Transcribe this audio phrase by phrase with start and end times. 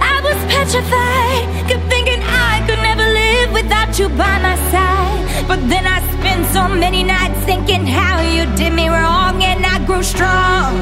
[0.00, 1.46] I was petrified.
[1.68, 5.46] Kept thinking I could never live without you by my side.
[5.48, 9.78] But then I spent so many nights thinking how you did me wrong, and I
[9.86, 10.74] grew strong.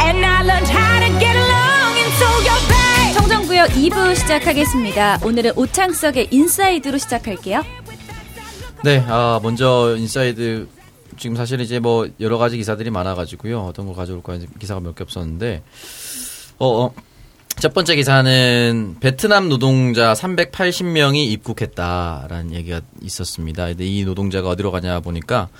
[0.00, 3.14] And I learned how to get along, and so you're back.
[3.14, 5.20] 청정구역 2부 시작하겠습니다.
[5.24, 7.62] 오늘은 오창석의 인사이드로 시작할게요.
[8.82, 10.66] 네, 아, 먼저 인사이드
[11.18, 13.60] 지금 사실 이제 뭐 여러 가지 기사들이 많아가지고요.
[13.60, 15.62] 어떤 걸 가져올까 이제 기사가 몇 개 없었는데,
[16.58, 16.94] 어, 어,
[17.60, 23.66] 첫 번째 기사는 베트남 노동자 380명이 입국했다라는 얘기가 있었습니다.
[23.66, 25.50] 근데 이 노동자가 어디로 가냐 보니까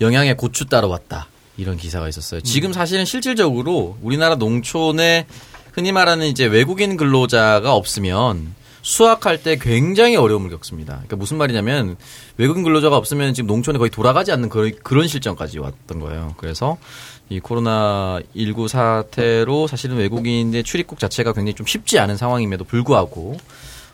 [0.00, 1.26] 영양에 고추 따러 왔다.
[1.56, 2.42] 이런 기사가 있었어요.
[2.42, 5.26] 지금 사실은 실질적으로 우리나라 농촌에
[5.72, 8.54] 흔히 말하는 이제 외국인 근로자가 없으면
[8.88, 10.94] 수확할 때 굉장히 어려움을 겪습니다.
[10.94, 11.98] 그러니까 무슨 말이냐면
[12.38, 16.34] 외국인 근로자가 없으면 지금 농촌에 거의 돌아가지 않는 그런, 그런 실정까지 왔던 거예요.
[16.38, 16.78] 그래서
[17.28, 23.36] 이 코로나 19 사태로 사실은 외국인의 출입국 자체가 굉장히 좀 쉽지 않은 상황임에도 불구하고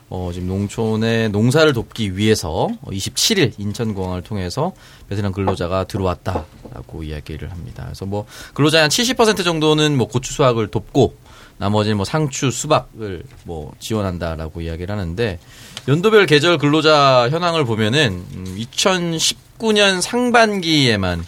[0.09, 4.71] 어, 지금 농촌의 농사를 돕기 위해서 27일 인천공항을 통해서
[5.09, 7.83] 베트남 근로자가 들어왔다라고 이야기를 합니다.
[7.83, 11.25] 그래서 뭐 근로자의 한70% 정도는 뭐 고추 수확을 돕고
[11.57, 15.39] 나머지는 뭐 상추, 수박을 뭐 지원한다라고 이야기를 하는데
[15.87, 21.23] 연도별 계절 근로자 현황을 보면은 음, 2019년 상반기에만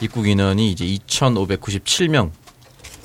[0.00, 2.30] 입국 인원이 이제 2,597명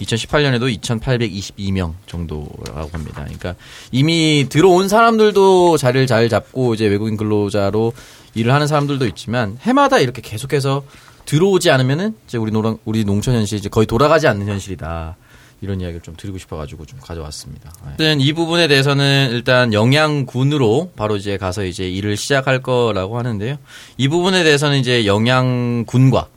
[0.01, 3.23] 2018년에도 2,822명 정도라고 합니다.
[3.23, 3.55] 그러니까
[3.91, 7.93] 이미 들어온 사람들도 자리를 잘 잡고 이제 외국인 근로자로
[8.35, 10.83] 일을 하는 사람들도 있지만 해마다 이렇게 계속해서
[11.25, 15.15] 들어오지 않으면은 이제 우리 노랑 우리 농촌 현실이 이제 거의 돌아가지 않는 현실이다.
[15.61, 17.71] 이런 이야기를 좀 드리고 싶어가지고 좀 가져왔습니다.
[17.97, 18.15] 네.
[18.19, 23.57] 이 부분에 대해서는 일단 영양군으로 바로 이제 가서 이제 일을 시작할 거라고 하는데요.
[23.97, 26.27] 이 부분에 대해서는 이제 영양군과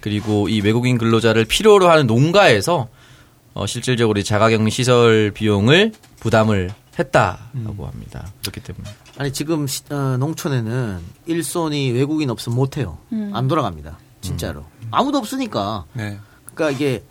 [0.00, 2.88] 그리고 이 외국인 근로자를 필요로 하는 농가에서
[3.54, 8.26] 어, 실질적으로 이 자가격리 시설 비용을 부담을 했다라고 합니다.
[8.40, 12.98] 그렇기 때문에 아니 지금 시- 어, 농촌에는 일손이 외국인 없으면 못해요.
[13.32, 13.98] 안 돌아갑니다.
[14.22, 15.84] 진짜로 아무도 없으니까.
[15.92, 16.18] 네.
[16.54, 17.02] 그러니까 이게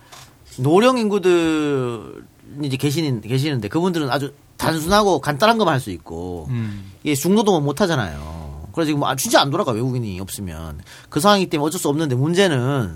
[0.57, 2.23] 노령 인구들
[2.63, 6.91] 이제 계시는 계시는데 그분들은 아주 단순하고 간단한 것만 할 수 있고 음.
[7.03, 8.67] 이게 중노동은 못 하잖아요.
[8.73, 12.95] 그래서 지금 아, 진짜 안 돌아가 외국인이 없으면 그 상황이기 때문에 어쩔 수 없는데 문제는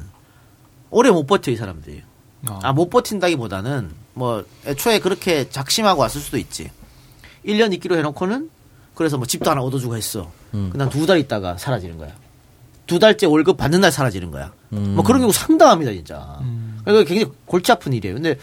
[0.92, 2.04] 오래 못 버텨 이 사람들이.
[2.50, 2.60] 어.
[2.62, 6.70] 아못 버틴다기보다는 뭐 애초에 그렇게 작심하고 왔을 수도 있지.
[7.46, 8.50] 1년 있기로 해놓고는
[8.94, 10.32] 그래서 뭐 집도 하나 얻어주고 했어.
[10.72, 12.14] 그냥 두달 있다가 사라지는 거야.
[12.88, 14.54] 두 달째 월급 받는 날 사라지는 거야.
[14.70, 16.40] 뭐 그런 경우 상당합니다 진짜.
[16.86, 18.16] 그러니까 굉장히 골치 아픈 일이에요.
[18.16, 18.38] 근데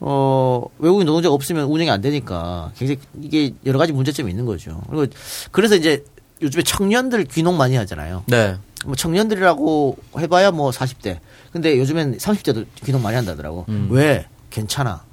[0.00, 4.80] 어 외국인 노동자가 없으면 운영이 안 되니까 굉장히 이게 여러 가지 문제점이 있는 거죠.
[4.88, 5.06] 그리고
[5.50, 6.04] 그래서 이제
[6.40, 8.24] 요즘에 청년들 귀농 많이 하잖아요.
[8.26, 8.56] 네.
[8.84, 11.18] 뭐 청년들이라고 해봐야 뭐 40대.
[11.52, 13.64] 근데 요즘엔 30대도 귀농 많이 한다더라고.
[13.90, 14.26] 왜?
[14.50, 15.04] 괜찮아.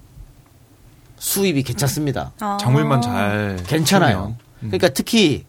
[1.20, 2.32] 수입이 괜찮습니다.
[2.60, 4.36] 작물만 잘 괜찮아요.
[4.60, 4.72] 키우면.
[4.72, 5.46] 그러니까 특히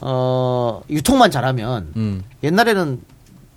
[0.00, 2.22] 어 유통만 잘하면 음.
[2.42, 3.00] 옛날에는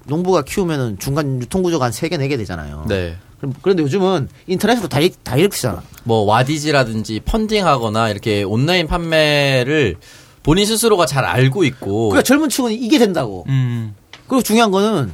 [0.09, 2.85] 농부가 키우면은 중간 유통 구조가 한 3개, 4개 되잖아요.
[2.87, 3.15] 네.
[3.37, 5.81] 그럼 그런데 요즘은 인터넷으로 다이, 다이렉트잖아.
[6.03, 9.95] 뭐 와디즈라든지 펀딩하거나 이렇게 온라인 판매를
[10.43, 13.45] 본인 스스로가 잘 알고 있고 그러니까 젊은 층은 이게 된다고.
[13.47, 13.95] 음.
[14.27, 15.11] 그리고 중요한 거는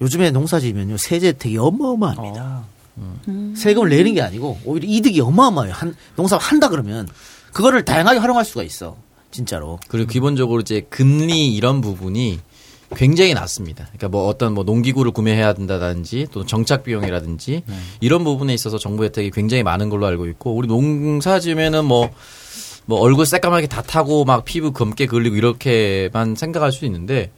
[0.00, 2.64] 요즘에 농사 지으면요 세제 혜택이 어마어마합니다.
[2.98, 3.54] 음.
[3.56, 5.74] 세금을 내는 게 아니고 오히려 이득이 어마어마해요.
[5.74, 7.08] 한 농사 한다 그러면
[7.52, 8.96] 그거를 다양하게 활용할 수가 있어.
[9.30, 9.78] 진짜로.
[9.88, 12.40] 그리고 기본적으로 이제 금리 이런 부분이
[12.96, 13.84] 굉장히 낮습니다.
[13.84, 17.62] 그러니까 뭐 어떤 뭐 농기구를 구매해야 된다든지 또 정착 비용이라든지
[18.00, 22.10] 이런 부분에 있어서 정부 혜택이 굉장히 많은 걸로 알고 있고 우리 농사 지으면은 뭐
[22.90, 27.30] 뭐 얼굴 새까맣게 다 타고 막 피부 검게 그을리고 이렇게만 생각할 수 있는데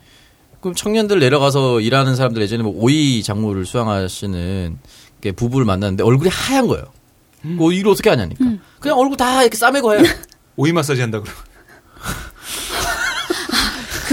[0.60, 4.78] 그럼 청년들 내려가서 일하는 사람들 예전에 뭐 오이 작물을 수확하시는
[5.20, 6.84] 게 부부를 만났는데 얼굴이 하얀 거예요.
[7.42, 8.44] 그 일을 어떻게 하냐니까.
[8.80, 10.02] 그냥 얼굴 다 이렇게 싸매고 해요.
[10.56, 11.30] 오이 마사지 한다 그러.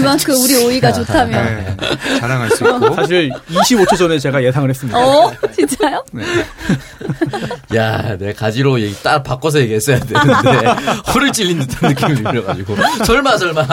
[0.00, 1.30] 그만큼 우리 오이가 좋다면.
[1.78, 2.18] 네.
[2.18, 2.94] 자랑할 수 있고.
[2.94, 4.98] 사실 25초 전에 제가 예상을 했습니다.
[4.98, 5.32] 어?
[5.54, 6.04] 진짜요?
[7.74, 10.66] 야, 내 가지로 얘기 딱 바꿔서 얘기했어야 되는데
[11.14, 13.66] 허를 찔린 듯한 느낌이 들어가지고 설마 설마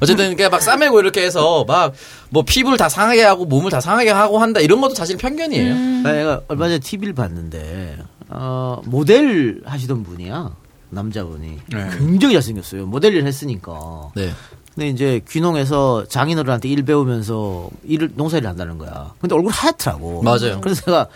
[0.00, 1.94] 어쨌든 그냥 막 싸매고 이렇게 해서 막
[2.34, 6.02] 뭐 피부를 다 상하게 하고 몸을 다 상하게 하고 한다 이런 것도 사실 편견이에요.
[6.02, 7.96] 내가 얼마 전에 TV를 봤는데
[8.28, 10.50] 어, 모델 하시던 분이야
[10.90, 11.88] 남자분이 네.
[11.96, 12.86] 굉장히 잘생겼어요.
[12.86, 14.10] 모델 일 했으니까.
[14.16, 14.32] 네.
[14.74, 19.12] 근데 이제 귀농해서 장인어른한테 일 배우면서 일을 농사일을 한다는 거야.
[19.20, 20.22] 근데 얼굴 하얗더라고.
[20.22, 20.60] 맞아요.
[20.60, 21.06] 그래서 제가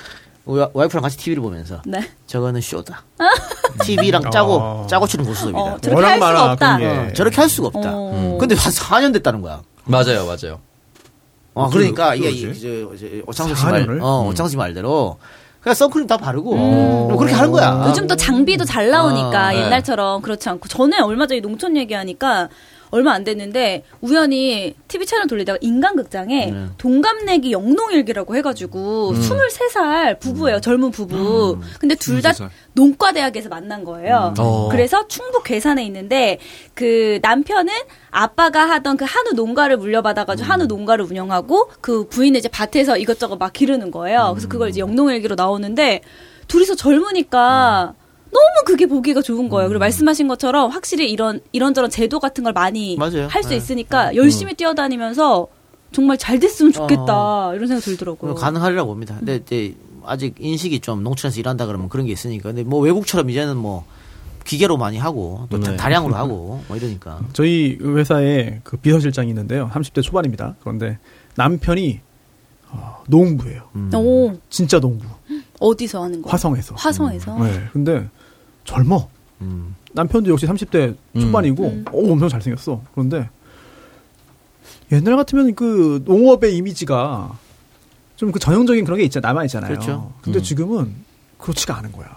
[0.44, 2.08] 와- 와이프랑 같이 TV를 보면서 네.
[2.26, 3.02] 저거는 쇼다.
[3.84, 4.86] TV랑 짜고 어.
[4.88, 5.58] 짜고 치는 고스톱이다.
[5.58, 6.76] 어, 저렇게 워낙 할 수가 많아, 없다.
[6.76, 7.90] 어, 저렇게 할 수가 없다.
[7.92, 8.38] 어.
[8.40, 9.60] 근데 한 4년 됐다는 거야.
[9.84, 10.60] 맞아요, 맞아요.
[11.54, 12.48] 어, 그러니까 이게 어쩌지?
[12.48, 14.02] 이- 저- 저- 오창석 씨 말, 4년을?
[14.02, 15.18] 어, 오창석 씨 말대로
[15.60, 17.84] 그냥 선크림 다 바르고 뭐 그렇게 하는 거야.
[17.88, 19.64] 요즘 또 장비도 잘 나오니까 아, 네.
[19.64, 22.48] 옛날처럼 그렇지 않고 저는 얼마 전에 농촌 얘기하니까
[22.90, 26.66] 얼마 안 됐는데 우연히 TV 채널 돌리다가 인간극장에 네.
[26.78, 31.58] 동갑내기 영농일기라고 해가지고 23살 부부예요 젊은 부부.
[31.78, 32.48] 근데 둘다 23살.
[32.74, 34.34] 농과대학에서 만난 거예요.
[34.38, 34.68] 어.
[34.70, 36.38] 그래서 충북 괴산에 있는데
[36.74, 37.72] 그 남편은
[38.10, 43.52] 아빠가 하던 그 한우 농가를 물려받아가지고 한우 농가를 운영하고 그 부인은 이제 밭에서 이것저것 막
[43.52, 44.30] 기르는 거예요.
[44.34, 46.00] 그래서 그걸 이제 영농일기로 나오는데
[46.46, 47.94] 둘이서 젊으니까
[48.30, 49.68] 너무 그게 보기가 좋은 거예요.
[49.68, 53.26] 그리고 말씀하신 것처럼 확실히 이런 이런저런 제도 같은 걸 많이 맞아요.
[53.28, 53.56] 할수 네.
[53.56, 55.46] 있으니까 열심히 뛰어다니면서
[55.92, 58.34] 정말 잘 됐으면 좋겠다 이런 생각 들더라고요.
[58.34, 59.16] 가능하리라고 봅니다.
[59.18, 62.50] 근데 이제 아직 인식이 좀 농촌에서 일한다 그러면 그런 게 있으니까.
[62.50, 63.84] 근데 뭐 외국처럼 이제는 뭐
[64.44, 65.76] 기계로 많이 하고 또 네.
[65.76, 67.20] 다량으로 하고 뭐 이러니까.
[67.32, 69.70] 저희 회사에 그 비서실장이 있는데요.
[69.72, 70.56] 30대 초반입니다.
[70.60, 70.98] 그런데
[71.36, 72.00] 남편이
[72.70, 73.62] 어, 농부예요.
[73.94, 75.06] 오 진짜 농부.
[75.60, 76.30] 어디서 하는 거?
[76.30, 76.74] 화성에서.
[76.76, 77.38] 화성에서.
[77.42, 77.64] 네.
[77.72, 78.08] 근데
[78.68, 79.08] 젊어.
[79.40, 79.74] 음.
[79.92, 81.84] 남편도 역시 30대 초반이고 음.
[81.90, 82.82] 오, 엄청 잘생겼어.
[82.92, 83.30] 그런데
[84.92, 87.38] 옛날 같으면 그 농업의 이미지가
[88.16, 89.70] 좀 그 전형적인 그런 게 있잖아 남아 있잖아요.
[89.72, 90.12] 그렇죠.
[90.20, 90.42] 근데 음.
[90.42, 90.94] 지금은
[91.38, 92.08] 그렇지가 않은 거야.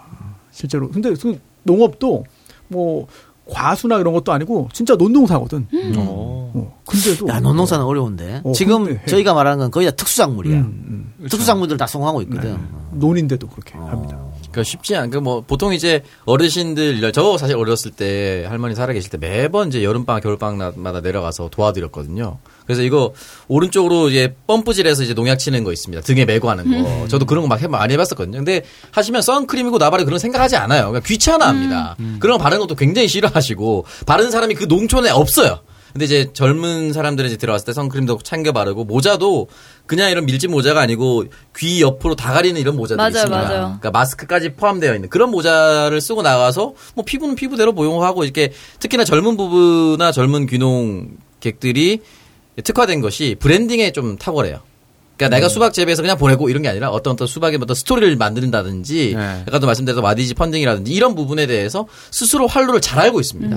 [0.50, 0.90] 실제로.
[0.90, 2.24] 근데 그 농업도
[2.68, 3.06] 뭐
[3.48, 5.68] 과수나 이런 것도 아니고 진짜 논농사거든.
[5.96, 6.80] 어.
[6.86, 8.42] 근데도 야, 논농사는 어 려운데.
[8.44, 9.06] 어, 지금 근데 해.
[9.06, 10.58] 저희가 말하는 건 거의 다 특수작물이야.
[10.58, 11.28] 음, 음.
[11.28, 12.52] 특수작물들 다 성공하고 있거든.
[12.54, 12.58] 네.
[12.98, 13.86] 논인데도 그렇게 어.
[13.86, 14.18] 합니다.
[14.52, 15.10] 그러니까 쉽지 않.
[15.10, 20.22] 그뭐 보통 이제 어르신들 저 사실 어렸을 때 할머니 살아 계실 때 매번 이제 여름방학
[20.22, 22.38] 겨울방학마다 내려가서 도와드렸거든요.
[22.66, 23.12] 그래서 이거
[23.48, 26.02] 오른쪽으로 이제 펌프질해서 이제 농약 치는 거 있습니다.
[26.04, 27.08] 등에 메고 하는 거.
[27.08, 28.38] 저도 그런 거 막 많이 해봤었거든요.
[28.38, 28.62] 근데
[28.92, 30.86] 하시면 선크림이고 나발이 그런 거 생각하지 않아요.
[30.88, 31.96] 그러니까 귀찮아합니다.
[32.20, 35.60] 그런 거 바르는 것도 굉장히 싫어하시고 바르는 사람이 그 농촌에 없어요.
[35.92, 39.48] 근데 이제 젊은 사람들이 이제 들어왔을 때 선크림도 챙겨 바르고 모자도
[39.86, 41.24] 그냥 이런 밀짚 모자가 아니고
[41.58, 43.36] 귀 옆으로 다 가리는 이런 모자들이 맞아요, 있습니다.
[43.36, 43.60] 맞아요.
[43.60, 49.36] 그러니까 마스크까지 포함되어 있는 그런 모자를 쓰고 나가서 뭐 피부는 피부대로 보용하고 이렇게 특히나 젊은
[49.36, 52.00] 부부나 젊은 귀농객들이
[52.64, 54.60] 특화된 것이 브랜딩에 좀 탁월해요.
[55.16, 59.14] 그러니까 내가 수박 재배해서 그냥 보내고 이런 게 아니라 어떤 어떤 수박의 어떤 스토리를 만든다든지
[59.16, 59.44] 네.
[59.46, 63.56] 아까도 말씀드렸던 와디지 펀딩이라든지 이런 부분에 대해서 스스로 활로를 잘 알고 있습니다.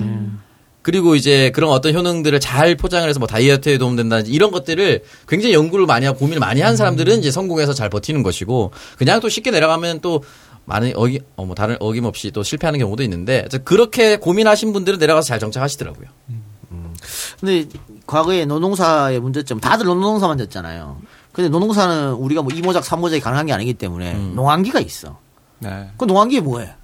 [0.86, 5.84] 그리고 이제 그런 어떤 효능들을 잘 포장을 해서 뭐 다이어트에 도움된다든지 이런 것들을 굉장히 연구를
[5.84, 9.98] 많이 하고 고민을 많이 한 사람들은 이제 성공해서 잘 버티는 것이고 그냥 또 쉽게 내려가면
[9.98, 10.22] 또
[10.64, 16.06] 많은 어기 어뭐 다른 어김없이 또 실패하는 경우도 있는데 그렇게 고민하신 분들은 내려가서 잘 정착하시더라고요.
[17.40, 17.66] 근데
[18.06, 21.00] 과거에 노농사의 문제점 다들 노농사만 졌잖아요.
[21.32, 25.18] 근데 노농사는 우리가 뭐 이모작 삼모작이 가능한 게 아니기 때문에 농한기가 있어.
[25.58, 25.90] 네.
[25.96, 26.66] 그 농한기에 뭐해?
[26.66, 26.74] 에,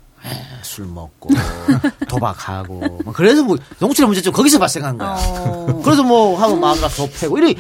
[0.63, 1.31] 술 먹고
[2.09, 2.75] 도박하고
[3.05, 5.17] 뭐 그래서 뭐 농촌의 문제점 거기서 발생한 거야.
[5.19, 5.81] 어.
[5.85, 7.55] 그래서 뭐 하면 마누라 더 패고 이래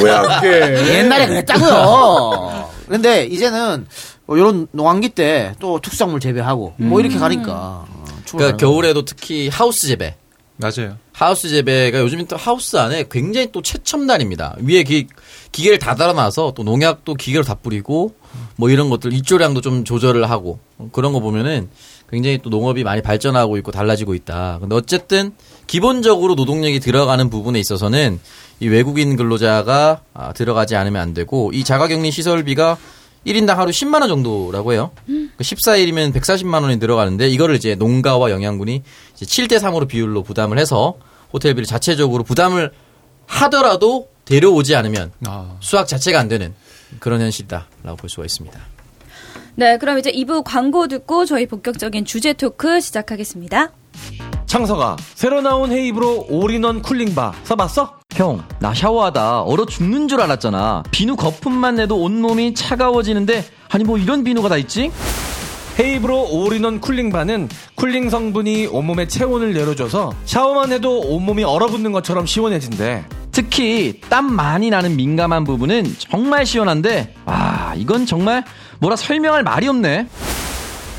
[0.00, 0.98] 뭐야 그게?
[0.98, 2.70] 옛날에 그랬다고요.
[2.88, 3.86] 근데 이제는
[4.26, 7.86] 뭐 이런 농한기 때 또 특수작물 재배하고 뭐 이렇게 가니까 어,
[8.30, 10.16] 그러니까 겨울에도 특히 하우스 재배
[10.56, 10.96] 맞아요.
[11.12, 14.56] 하우스 재배가 요즘은 또 하우스 안에 굉장히 또 최첨단입니다.
[14.60, 15.06] 위에 기,
[15.50, 18.14] 기계를 다 달아놔서 또 농약도 기계로 다 뿌리고
[18.56, 20.58] 뭐 이런 것들 입조량도 좀 조절을 하고
[20.92, 21.68] 그런 거 보면은
[22.10, 24.58] 굉장히 또 농업이 많이 발전하고 있고 달라지고 있다.
[24.60, 25.32] 근데 어쨌든
[25.66, 28.20] 기본적으로 노동력이 들어가는 부분에 있어서는
[28.60, 32.76] 이 외국인 근로자가 아, 들어가지 않으면 안 되고 이 자가격리 시설비가
[33.26, 34.90] 1인당 하루 10만 원 정도라고 해요.
[35.06, 38.82] 그 14일이면 140만 원이 들어가는데 이거를 이제 농가와 영양군이
[39.14, 40.94] 이제 7대 3으로 비율로 부담을 해서
[41.32, 42.72] 호텔비를 자체적으로 부담을
[43.26, 45.56] 하더라도 데려오지 않으면 아.
[45.60, 46.54] 수학 자체가 안 되는
[46.98, 48.58] 그런 현실이다라고 볼 수가 있습니다.
[49.54, 53.72] 네, 그럼 이제 2부 광고 듣고 저희 본격적인 주제 토크 시작하겠습니다.
[54.46, 57.98] 창서가 새로 나온 헤이브로 올인원 쿨링바 써봤어?
[58.14, 60.82] 형, 나 샤워하다 얼어 죽는 줄 알았잖아.
[60.90, 64.90] 비누 거품만 내도 온몸이 차가워지는데, 아니 뭐 이런 비누가 다 있지?
[65.80, 73.04] 헤이브로 올인원 쿨링바는 cooling 성분이 온몸의 체온을 내려줘서 샤워만 해도 온몸이 얼어붙는 것처럼 시원해진대.
[73.32, 78.44] 특히 땀 많이 나는 민감한 부분은 정말 시원한데, 와, 이건 정말
[78.78, 80.06] 뭐라 설명할 말이 없네.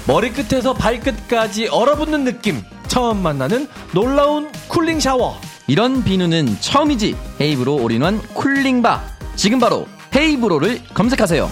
[0.08, 2.62] 머리끝에서 발끝까지 얼어붙는 느낌.
[2.88, 5.36] 처음 만나는 놀라운 쿨링 샤워.
[5.68, 7.16] 이런 비누는 처음이지.
[7.40, 9.02] 헤이브로 올인원 쿨링바.
[9.36, 9.86] 지금 바로
[10.16, 11.50] 헤이브로를 검색하세요.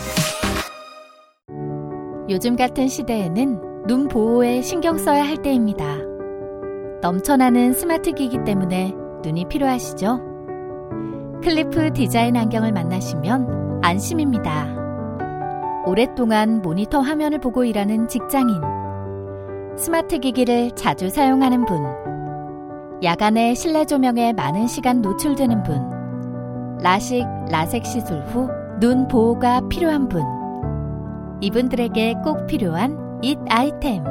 [2.29, 5.97] 요즘 같은 시대에는 눈 보호에 신경 써야 할 때입니다.
[7.01, 10.30] 넘쳐나는 스마트 기기 때문에 눈이 필요하시죠?
[11.43, 14.67] 클리프 디자인 안경을 만나시면 안심입니다.
[15.85, 18.61] 오랫동안 모니터 화면을 보고 일하는 직장인,
[19.75, 21.83] 스마트 기기를 자주 사용하는 분,
[23.03, 30.23] 야간에 실내 조명에 많은 시간 노출되는 분, 라식, 라섹 시술 후 눈 보호가 필요한 분,
[31.39, 34.03] 이분들에게 꼭 필요한 it item.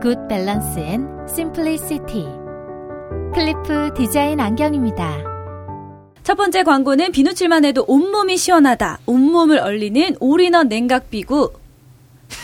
[0.00, 2.28] Good balance and simplicity.
[3.34, 5.27] 클리프 디자인 안경입니다.
[6.28, 8.98] 첫 번째 광고는 비누칠만 해도 온몸이 시원하다.
[9.06, 11.52] 온몸을 얼리는 올인원 냉각비구.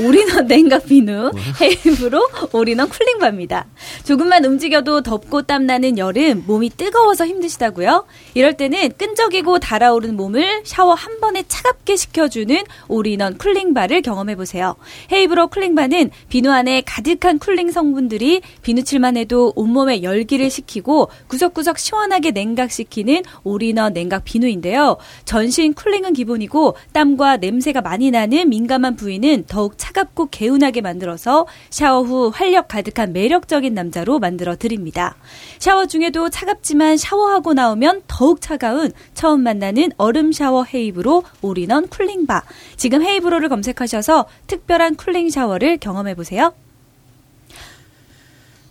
[0.00, 3.67] 올인원 냉각 비누 헤이브로 올인원 쿨링바입니다.
[4.05, 8.07] 조금만 움직여도 덥고 땀나는 여름 몸이 뜨거워서 힘드시다고요?
[8.35, 14.75] 이럴 때는 끈적이고 달아오르는 몸을 샤워 한 번에 차갑게 식혀주는 올인원 쿨링바를 경험해 보세요.
[15.12, 23.23] 헤이브로 쿨링바는 비누 안에 가득한 쿨링 성분들이 비누칠만 해도 온몸에 열기를 식히고 구석구석 시원하게 냉각시키는
[23.45, 24.97] 올인원 냉각 비누인데요.
[25.25, 32.31] 전신 쿨링은 기본이고 땀과 냄새가 많이 나는 민감한 부위는 더욱 차갑고 개운하게 만들어서 샤워 후
[32.33, 35.16] 활력 가득한 매력적인 남자로 만들어 드립니다.
[35.59, 42.43] 샤워 중에도 차갑지만 샤워하고 나오면 더욱 차가운 처음 만나는 얼음 샤워 헤이브로 올인원 쿨링바.
[42.76, 46.52] 지금 헤이브로를 검색하셔서 특별한 쿨링 샤워를 경험해 보세요.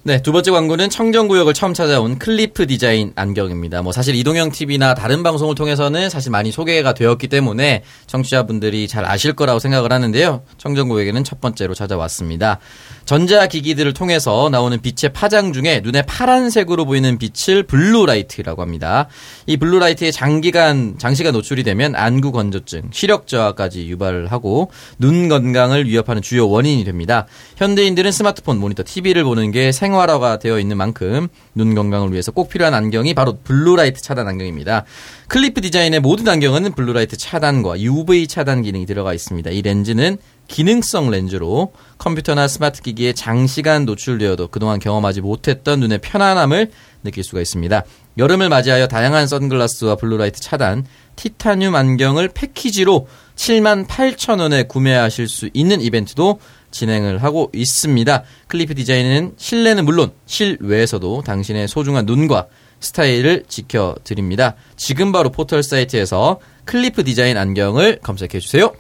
[0.06, 3.82] 네, 두 번째 광고는 청정구역을 처음 찾아온 클리프 디자인 안경입니다.
[3.84, 9.32] 뭐 사실 이동형 TV나 다른 방송을 통해서는 사실 많이 소개가 되었기 때문에 청취자분들이 잘 아실
[9.32, 10.44] 거라고 생각을 하는데요.
[10.58, 12.60] 청정구역에는 첫 번째로 찾아왔습니다.
[13.06, 19.08] 전자기기들을 통해서 나오는 빛의 파장 중에 눈에 파란색으로 보이는 빛을 블루라이트라고 합니다.
[19.46, 26.22] 이 블루라이트에 장기간, 장시간 노출이 되면 안구 건조증, 시력 저하까지 유발을 하고 눈 건강을 위협하는
[26.22, 27.28] 주요 원인이 됩니다.
[27.58, 32.74] 현대인들은 스마트폰, 모니터, TV를 보는 게 생활화가 되어 있는 만큼 눈 건강을 위해서 꼭 필요한
[32.74, 34.86] 안경이 바로 블루라이트 차단 안경입니다.
[35.28, 39.50] 클리프 디자인의 모든 안경은 블루라이트 차단과 UV 차단 기능이 들어가 있습니다.
[39.52, 46.72] 이 렌즈는 기능성 렌즈로 컴퓨터나 스마트 기기에 장시간 노출되어도 그동안 경험하지 못했던 눈의 편안함을
[47.04, 47.84] 느낄 수가 있습니다.
[48.18, 50.86] 여름을 맞이하여 다양한 선글라스와 블루라이트 차단,
[51.16, 56.40] 티타늄 안경을 패키지로 7만 8천 원에 구매하실 수 있는 이벤트도
[56.72, 58.24] 진행을 하고 있습니다.
[58.48, 62.48] 클리프 디자인은 실내는 물론 실외에서도 당신의 소중한 눈과
[62.80, 64.56] 스타일을 지켜드립니다.
[64.76, 68.74] 지금 바로 포털 사이트에서 클리프 디자인 안경을 검색해 주세요.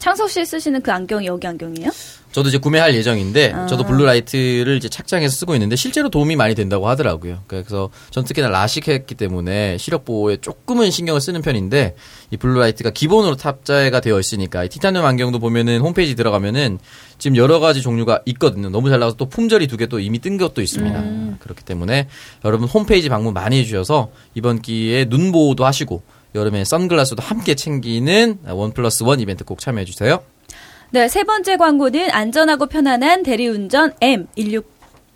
[0.00, 1.90] 창석 씨 쓰시는 그 안경이 여기 안경이에요?
[2.32, 3.66] 저도 이제 구매할 예정인데 아.
[3.66, 7.42] 저도 블루라이트를 이제 착장해서 쓰고 있는데 실제로 도움이 많이 된다고 하더라고요.
[7.48, 11.96] 그래서 전 특히나 라식했기 때문에 시력 보호에 조금은 신경을 쓰는 편인데
[12.30, 16.78] 이 블루라이트가 기본으로 탑재가 되어 있으니까 이 티타늄 안경도 보면은 홈페이지 들어가면은
[17.18, 18.70] 지금 여러 가지 종류가 있거든요.
[18.70, 21.36] 너무 잘 나와서 또 품절이 두 개 또 이미 뜬 것도 있습니다.
[21.40, 22.08] 그렇기 때문에
[22.46, 26.02] 여러분 홈페이지 방문 많이 해주셔서 이번 기회에 눈 보호도 하시고
[26.34, 30.22] 여름에 선글라스도 함께 챙기는 원 플러스 원 이벤트 꼭 참여해 주세요.
[30.90, 34.64] 네, 세 번째 광고는 안전하고 편안한 대리운전 M16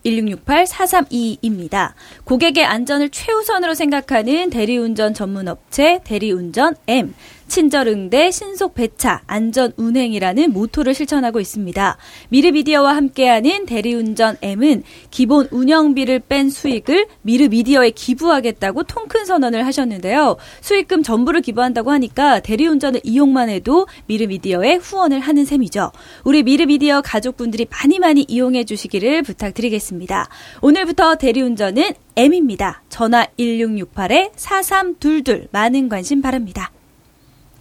[0.04, 1.92] 1668-432입니다.
[2.25, 7.14] 고객의 안전을 최우선으로 생각하는 대리운전 전문 업체 대리운전 M.
[7.49, 11.97] 친절응대 신속 배차 안전 운행이라는 모토를 실천하고 있습니다.
[12.29, 20.37] 미르미디어와 함께하는 대리운전 M은 기본 운영비를 뺀 수익을 미르미디어에 기부하겠다고 통큰 선언을 하셨는데요.
[20.61, 25.93] 수익금 전부를 기부한다고 하니까 대리운전을 이용만 해도 미르미디어에 후원을 하는 셈이죠.
[26.25, 30.29] 우리 미르미디어 가족분들이 많이 많이 이용해 주시기를 부탁드리겠습니다.
[30.61, 32.83] 오늘부터 대리운전은 M입니다.
[32.89, 36.71] 전화 1668-4322 많은 관심 바랍니다.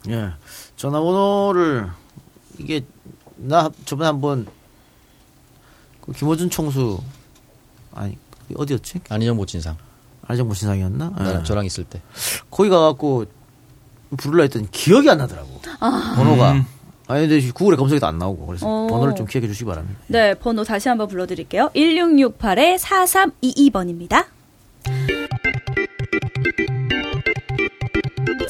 [0.10, 0.30] 예.
[0.76, 1.90] 전화번호를
[2.60, 2.86] 이게
[3.36, 4.48] 나 저번에 한번
[6.02, 7.00] 그 김호준 총수
[7.94, 8.18] 아니
[8.56, 9.02] 어디였지?
[9.10, 9.78] 안희정 모친상.
[10.26, 11.10] 안정모 신상이었나?
[11.18, 11.44] 나랑 예.
[11.44, 12.02] 저랑 있을 때.
[12.50, 13.26] 거기 가갖고
[14.18, 15.60] 부르려 했더니 기억이 안 나더라고.
[16.16, 16.64] 번호가.
[17.08, 18.88] 아니 근데 구글에 검색해도 안 나오고 그래서 어.
[18.88, 20.00] 번호를 좀 기억해 주시기 바랍니다.
[20.08, 21.72] 네, 번호 다시 한번 불러드릴게요.
[21.76, 24.28] 1668-4322번입니다.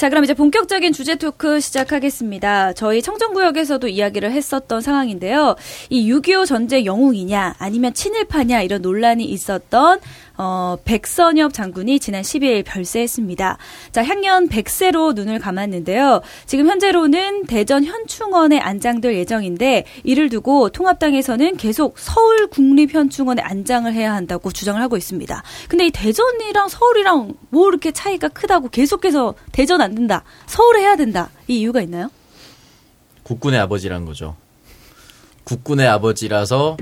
[0.04, 2.74] 자, 그럼 이제 본격적인 주제 토크 시작하겠습니다.
[2.74, 5.56] 저희 청정구역에서도 이야기를 했었던 상황인데요.
[5.90, 10.02] 이 6.25 전쟁 영웅이냐, 아니면 친일파냐, 이런 논란이 있었던,
[10.36, 13.58] 어, 백선엽 장군이 지난 12일 별세했습니다.
[13.92, 16.22] 자, 향년 100세로 눈을 감았는데요.
[16.48, 24.52] 지금 현재로는 대전 현충원에 안장될 예정인데, 이를 두고 통합당에서는 계속 서울 국립현충원에 안장을 해야 한다고
[24.52, 25.44] 주장을 하고 있습니다.
[25.70, 31.30] 근데 이 대전이랑 서울이랑 뭐 이렇게 차이가 크다고 계속해서 대전 안 된다, 서울에 해야 된다,
[31.48, 32.10] 이 이유가 있나요?
[33.24, 34.36] 국군의 아버지란 거죠.
[35.46, 36.78] 국군의 아버지라서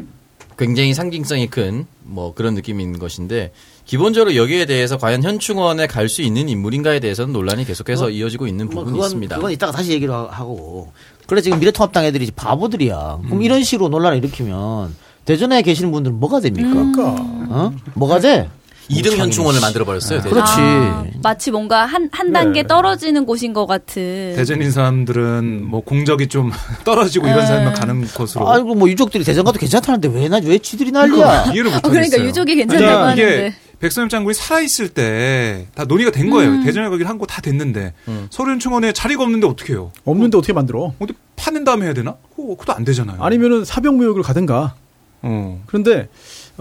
[0.57, 3.53] 굉장히 상징성이 큰 뭐 그런 느낌인 것인데
[3.85, 8.65] 기본적으로 여기에 대해서 과연 현충원에 갈 수 있는 인물인가에 대해서는 논란이 계속해서 뭐, 이어지고 있는
[8.65, 9.35] 뭐 부분이 그건 있습니다.
[9.37, 10.91] 그건 이따가 다시 얘기를 하- 하고.
[11.25, 13.19] 그래 지금 미래통합당 애들이 바보들이야.
[13.23, 13.25] 음.
[13.27, 16.69] 그럼 이런 식으로 논란을 일으키면 대전에 계시는 분들은 뭐가 됩니까?
[16.69, 17.15] 그러니까
[17.49, 17.73] 어?
[17.93, 18.49] 뭐가 돼?
[18.89, 20.19] 2등 현충원을 만들어 버렸어요.
[20.21, 20.31] 대전.
[20.33, 20.51] 그렇지.
[20.57, 22.67] 아, 마치 뭔가 한, 한 단계 네.
[22.67, 24.33] 떨어지는 곳인 것 같은.
[24.35, 26.51] 대전인 사람들은 뭐 공적이 좀
[26.83, 27.45] 떨어지고 이런 네.
[27.45, 31.51] 사람만 가는 곳으로 아이고 뭐 유족들이 대전 가도 괜찮다는데 왜나왜 지들이 난리야?
[31.53, 32.17] 이해를 못 어, 그러니까.
[32.19, 33.55] 유족이 괜찮다고 그러니까 이게 하는데.
[33.79, 36.51] 백선엽 장군이 살아있을 때 다 논의가 된 거예요.
[36.51, 36.63] 음.
[36.63, 38.27] 대전에 가기를 한거 다 됐는데 음.
[38.29, 39.91] 서울현충원에 자리가 없는데 어떻게 해요?
[40.05, 40.93] 없는데 어떻게 만들어?
[40.99, 42.15] 어디 파낸 다음에 해야 되나?
[42.35, 43.17] 그거, 그것도 안 되잖아요.
[43.23, 44.75] 아니면은 사병무역을 가든가.
[45.23, 45.61] 어.
[45.65, 46.09] 그런데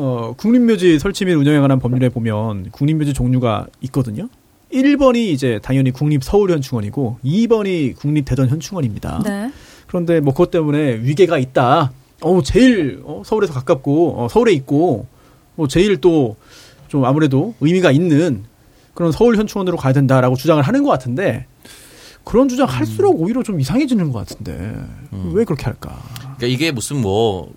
[0.00, 4.28] 어, 국립묘지 설치 및 운영에 관한 법률에 보면 국립묘지 종류가 있거든요.
[4.72, 9.22] 1번이 이제 당연히 국립서울현충원이고 2번이 국립대전현충원입니다.
[9.24, 9.52] 네.
[9.86, 11.92] 그런데 뭐 그것 때문에 위계가 있다.
[12.22, 15.06] 어 제일 어, 서울에서 가깝고 어, 서울에 있고
[15.56, 16.36] 뭐 제일 또
[16.90, 18.42] 좀 아무래도 의미가 있는
[18.94, 21.46] 그런 서울 현충원으로 가야 된다라고 주장을 하는 것 같은데
[22.24, 24.74] 그런 주장 할수록 오히려 좀 이상해지는 것 같은데
[25.32, 26.02] 왜 그렇게 할까?
[26.18, 27.54] 그러니까 이게 무슨 뭐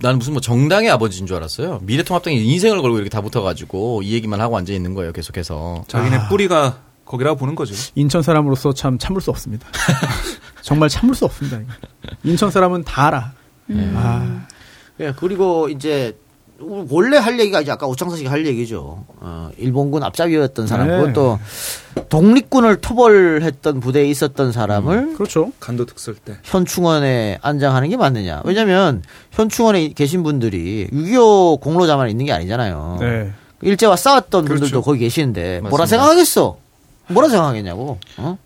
[0.00, 1.80] 나는 무슨 뭐 정당의 아버지인 줄 알았어요.
[1.82, 5.12] 미래통합당이 인생을 걸고 이렇게 다 붙어가지고 이 얘기만 하고 앉아 있는 거예요.
[5.12, 5.84] 계속해서.
[5.88, 6.28] 자기네 아.
[6.28, 7.74] 뿌리가 거기라고 보는 거죠.
[7.94, 9.66] 인천 사람으로서 참 참을 수 없습니다.
[10.62, 11.60] 정말 참을 수 없습니다.
[12.24, 13.32] 인천 사람은 다 알아.
[13.94, 14.46] 아,
[15.00, 16.16] 예, 그리고 이제
[16.60, 19.04] 원래 할 얘기가 이제 아까 오창석 씨가 할 얘기죠.
[19.18, 20.96] 어, 일본군 앞잡이였던 사람, 네.
[20.98, 21.38] 그것도
[22.08, 25.52] 독립군을 토벌했던 부대에 있었던 사람을 그렇죠.
[25.60, 26.36] 간도 특설 때.
[26.44, 28.42] 현충원에 안장하는 게 맞느냐?
[28.44, 32.98] 왜냐하면 현충원에 계신 분들이 6.25 공로자만 있는 게 아니잖아요.
[33.00, 33.32] 네.
[33.62, 34.60] 일제와 싸웠던 그렇죠.
[34.60, 35.86] 분들도 거기 계시는데 뭐라 맞습니다.
[35.86, 36.58] 생각하겠어?
[37.08, 37.98] 뭐라 생각하겠냐고?
[38.18, 38.38] 어?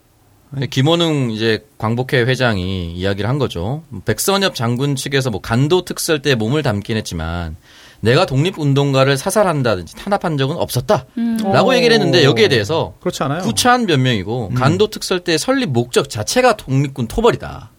[0.51, 3.83] 네, 김원웅 이제 광복회 회장이 이야기를 한 거죠.
[4.03, 7.55] 백선엽 장군 측에서 뭐 간도 특설 때 몸을 담긴 했지만
[8.01, 11.05] 내가 독립운동가를 사살한다든지 탄압한 적은 없었다.
[11.43, 11.75] 라고 어.
[11.75, 13.41] 얘기를 했는데 여기에 대해서 그렇지 않아요.
[13.41, 17.69] 구차한 변명이고 간도 특설 때 설립 목적 자체가 독립군 토벌이다.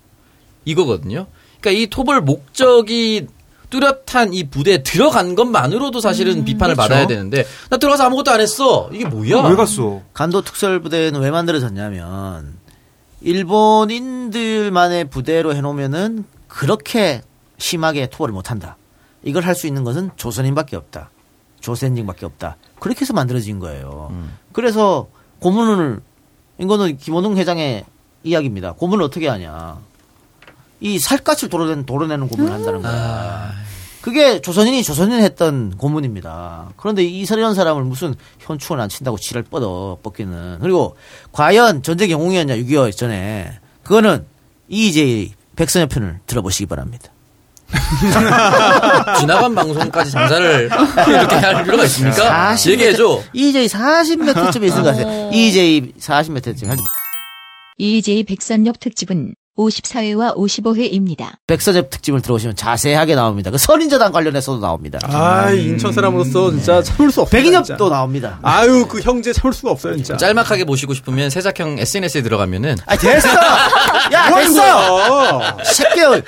[0.64, 1.26] 이거거든요.
[1.61, 3.26] 그러니까 이 토벌 목적이
[3.71, 6.88] 뚜렷한 이 부대에 들어간 것만으로도 사실은 비판을 그렇죠.
[6.88, 8.91] 받아야 되는데 나 들어가서 아무것도 안 했어.
[8.93, 9.49] 이게 뭐야?
[9.49, 10.02] 왜 갔어?
[10.12, 12.59] 간도 특설 부대는 왜 만들어졌냐면
[13.23, 17.23] 일본인들만의 부대로 해놓으면은 그렇게
[17.59, 18.77] 심하게 토벌을 못한다.
[19.25, 21.11] 이걸 할 수 있는 것은 조선인밖에 없다.
[21.61, 22.57] 조선인밖에 없다.
[22.81, 24.13] 그렇게 해서 만들어진 거예요.
[24.53, 25.09] 그래서
[25.39, 26.01] 고문을
[26.59, 27.85] 이거는 김원웅 회장의
[28.25, 28.73] 이야기입니다.
[28.73, 29.79] 고문을 어떻게 하냐?
[30.81, 33.53] 이 살갗을 도려내는, 도려내는 고문을 한다는 거야.
[34.01, 36.73] 그게 조선인이 조선인 했던 고문입니다.
[36.77, 40.59] 그런데 이설이라는 사람을 무슨 현충원 안 친다고 지랄 뻗어 뻗기는.
[40.61, 40.97] 그리고
[41.31, 44.27] 과연 전쟁 영웅이었냐 6.25 전에 그거는
[44.69, 47.11] 이J 백선엽 편을 들어보시기 바랍니다.
[49.20, 50.70] 지나간 방송까지 장사를
[51.09, 52.16] 이렇게 할 필요가 있습니까?
[52.16, 53.22] 40 얘기해줘.
[53.33, 55.31] EJ 40몇 회쯤에 있을 것 같아요.
[55.33, 56.70] EJ 40몇 회쯤.
[57.79, 61.33] EJ 백선엽 특집은 54회와 55회입니다.
[61.47, 63.51] 백선엽 특집을 들어오시면 자세하게 나옵니다.
[63.51, 64.99] 그 선인저당 관련해서도 나옵니다.
[65.03, 67.38] 아, 인천 사람으로서 진짜 참을 수 없어요.
[67.38, 67.88] 백인엽도.
[67.88, 68.38] 나옵니다.
[68.43, 70.17] 아유, 그 형제 참을 수가 없어요, 진짜.
[70.17, 73.29] 짤막하게 보시고 싶으면 세작형 SNS에 들어가면은 아 됐어.
[74.12, 74.55] 야뭐 됐어.
[74.55, 75.57] 거야?
[75.59, 76.25] 10개월.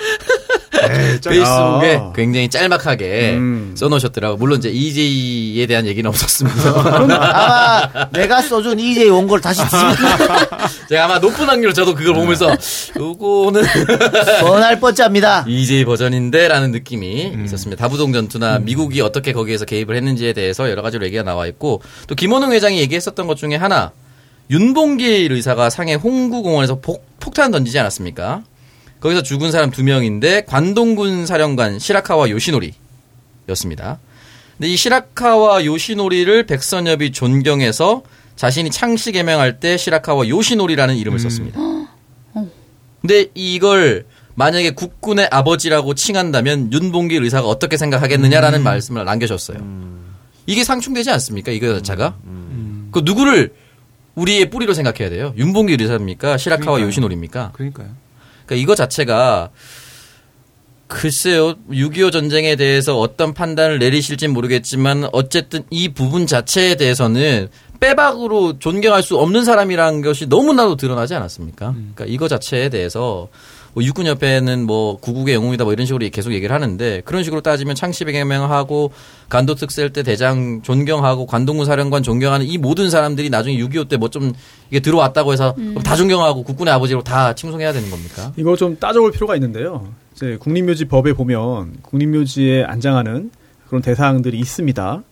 [1.25, 2.13] 페이스북에 아.
[2.15, 3.75] 굉장히 짤막하게 음.
[3.77, 4.37] 써놓으셨더라고.
[4.37, 6.97] 물론 이제 EJ에 대한 얘기는 없었습니다.
[6.97, 9.63] 아마 내가 써준 EJ 원고를 다시
[10.89, 12.55] 제가 아마 높은 확률로 저도 그걸 보면서
[13.15, 13.63] 요거는
[14.41, 15.45] 뻔할 뻔짜입니다.
[15.47, 17.81] EJ 버전인데라는 느낌이 있었습니다.
[17.81, 22.53] 다부동 전투나 미국이 어떻게 거기에서 개입을 했는지에 대해서 여러 가지로 얘기가 나와 있고 또 김원웅
[22.53, 23.93] 회장이 얘기했었던 것 중에 하나
[24.51, 28.43] 윤봉길 의사가 상해 홍구공원에서 폭, 폭탄 던지지 않았습니까?
[29.01, 33.99] 거기서 죽은 사람 두 명인데 관동군 사령관 시라카와 요시노리였습니다.
[34.57, 38.03] 근데 이 시라카와 요시노리를 백선엽이 존경해서
[38.37, 41.61] 자신이 창씨 개명할 때 시라카와 요시노리라는 이름을 썼습니다.
[43.07, 49.59] 근데 이걸 만약에 국군의 아버지라고 칭한다면 윤봉길 의사가 어떻게 생각하겠느냐라는 말씀을 남겨줬어요.
[50.47, 51.53] 이게 상충되지 않습니까?
[51.53, 52.17] 이거 자체가?
[52.93, 53.53] 그 누구를
[54.15, 55.35] 우리의 뿌리로 생각해야 돼요?
[55.37, 56.39] 윤봉길 의사입니까?
[56.39, 56.81] 시라카와.
[56.81, 57.53] 요시노리입니까?
[57.53, 57.89] 그러니까요.
[58.47, 59.51] 그러니까 이거 자체가
[60.87, 67.49] 글쎄요, 6.25 전쟁에 대해서 어떤 판단을 내리실진 모르겠지만 어쨌든 이 부분 자체에 대해서는
[67.85, 71.73] 빼박으로 존경할 수 없는 사람이라는 것이 너무나도 드러나지 않았습니까?
[71.73, 73.29] 그러니까 이거 자체에 대해서
[73.75, 78.07] 뭐 육군협회는 뭐 구국의 영웅이다 뭐 이런 식으로 계속 얘기를 하는데 그런 식으로 따지면 창씨
[78.07, 78.93] 백명하고
[79.29, 84.09] 간도 특셀 때 대장 존경하고 관동군 사령관 존경하는 이 모든 사람들이 나중에 6.25 때 뭐
[84.09, 84.33] 좀
[84.71, 88.33] 이게 들어왔다고 해서 그럼 다 존경하고 국군의 아버지로 다 칭송해야 되는 겁니까?
[88.37, 89.93] 이거 좀 따져볼 필요가 있는데요.
[90.15, 93.31] 이제 국립묘지 법에 보면 국립묘지에 안장하는
[93.67, 95.03] 그런 대상들이 있습니다.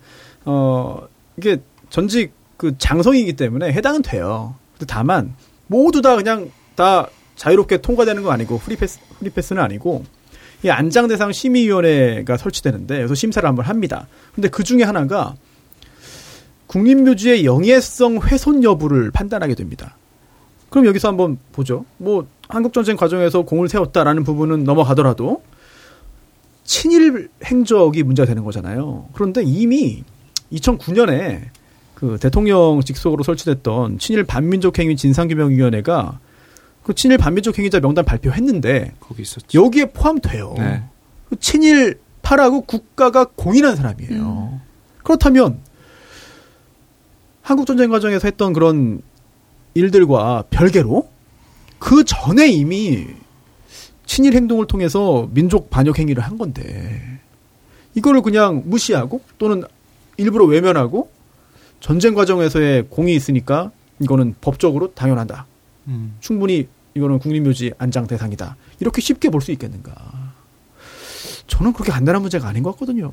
[0.44, 0.98] 어,
[1.36, 1.58] 이게
[1.90, 2.32] 전직
[2.62, 4.54] 그 장성이기 때문에 해당은 돼요.
[4.86, 5.34] 다만
[5.66, 10.04] 모두 다 그냥 다 자유롭게 통과되는 건 아니고 프리패스, 프리패스는 아니고
[10.62, 14.06] 이 안장 대상 심의위원회가 설치되는데 여기서 심사를 한번 합니다.
[14.32, 15.34] 근데 그 중에 하나가
[16.68, 19.96] 국립묘지의 영예성 훼손 여부를 판단하게 됩니다.
[20.70, 21.84] 그럼 여기서 한번 보죠.
[21.98, 25.42] 뭐 한국 전쟁 과정에서 공을 세웠다라는 부분은 넘어가더라도
[26.62, 29.08] 친일 행적이 문제가 되는 거잖아요.
[29.14, 30.04] 그런데 이미
[30.52, 31.50] 2009년에
[32.02, 36.18] 그 대통령 직속으로 설치됐던 친일 반민족 행위 진상규명위원회가
[36.82, 39.62] 그 친일 반민족 행위자 명단 발표했는데 거기 있었죠.
[39.62, 40.52] 여기에 포함돼요.
[40.58, 40.82] 네.
[41.28, 44.60] 그 친일 파라고 국가가 공인한 사람이에요.
[45.04, 45.60] 그렇다면
[47.40, 49.00] 한국 전쟁 과정에서 했던 그런
[49.74, 51.08] 일들과 별개로
[51.78, 53.06] 그 전에 이미
[54.06, 57.20] 친일 행동을 통해서 민족 반역 행위를 한 건데
[57.94, 59.62] 이거를 그냥 무시하고 또는
[60.16, 61.21] 일부러 외면하고
[61.82, 65.46] 전쟁 과정에서의 공이 있으니까 이거는 법적으로 당연하다.
[65.88, 66.16] 음.
[66.20, 68.56] 충분히 이거는 국립묘지 안장 대상이다.
[68.80, 69.92] 이렇게 쉽게 볼 수 있겠는가?
[71.48, 73.12] 저는 그렇게 간단한 문제가 아닌 것 같거든요.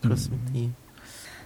[0.00, 0.44] 그렇습니다.
[0.56, 0.68] 예.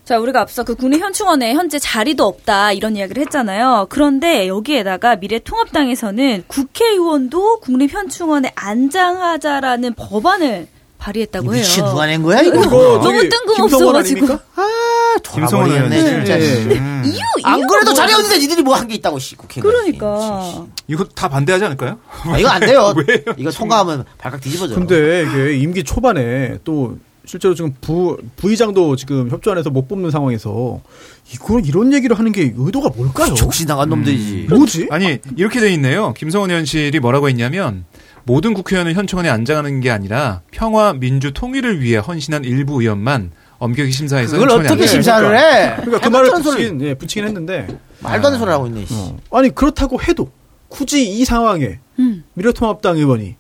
[0.05, 3.87] 자, 우리가 앞서 그 국립 현충원에 현재 자리도 없다 이런 이야기를 했잖아요.
[3.89, 10.67] 그런데 여기에다가 미래통합당에서는 국회의원도 국립 현충원에 안장하자라는 법안을
[11.03, 11.63] 발의했다고 해요.
[11.63, 12.61] 미친 누가 낸 거야 이거?
[12.65, 13.67] 너무 저기 뜬금없어가지고.
[13.69, 14.41] 김성원 아닙니까?
[14.55, 16.25] 아, 김성원 돌아버리겠네, 의원.
[16.25, 16.39] 진짜.
[16.39, 16.79] 네.
[16.79, 17.03] 음.
[17.07, 19.61] 이유 안 그래도 없는데 니들이 뭐 한 게 있다고 씨 국회.
[19.61, 20.65] 그러니까.
[20.89, 21.99] 이거 다 반대하지 않을까요?
[22.25, 22.95] 아, 이거 안 돼요.
[23.09, 23.19] 왜요?
[23.37, 24.75] 이거 통과하면 발칵 뒤집어져.
[24.77, 30.81] 근데 이게 임기 초반에 또 실제로 지금 부 부의장도 지금 협조안에서 못 뽑는 상황에서
[31.33, 33.35] 이걸 이런 얘기를 하는 게 의도가 뭘까요?
[33.35, 34.47] 족시 나간 놈들이지.
[34.51, 34.89] 뭐지?
[34.91, 36.13] 아니 이렇게 돼 있네요.
[36.15, 37.85] 김성원 의원실이 뭐라고 했냐면
[38.25, 44.39] 모든 국회의원은 현충원에 안장하는 게 아니라 평화 민주 통일을 위해 헌신한 일부 의원만 엄격히 심사해서
[44.39, 45.77] 그걸 어떻게 심사를 해?
[45.77, 46.31] 그러니까 그 말을.
[46.31, 47.67] 붙이긴, 예, 붙이긴 했는데
[48.01, 48.85] 말도 안 되는 소리 하고 있네.
[48.87, 48.95] 씨.
[48.95, 49.17] 어.
[49.33, 50.31] 아니 그렇다고 해도
[50.69, 52.25] 굳이 이 상황에 음.
[52.35, 53.37] 미래통합당 의원이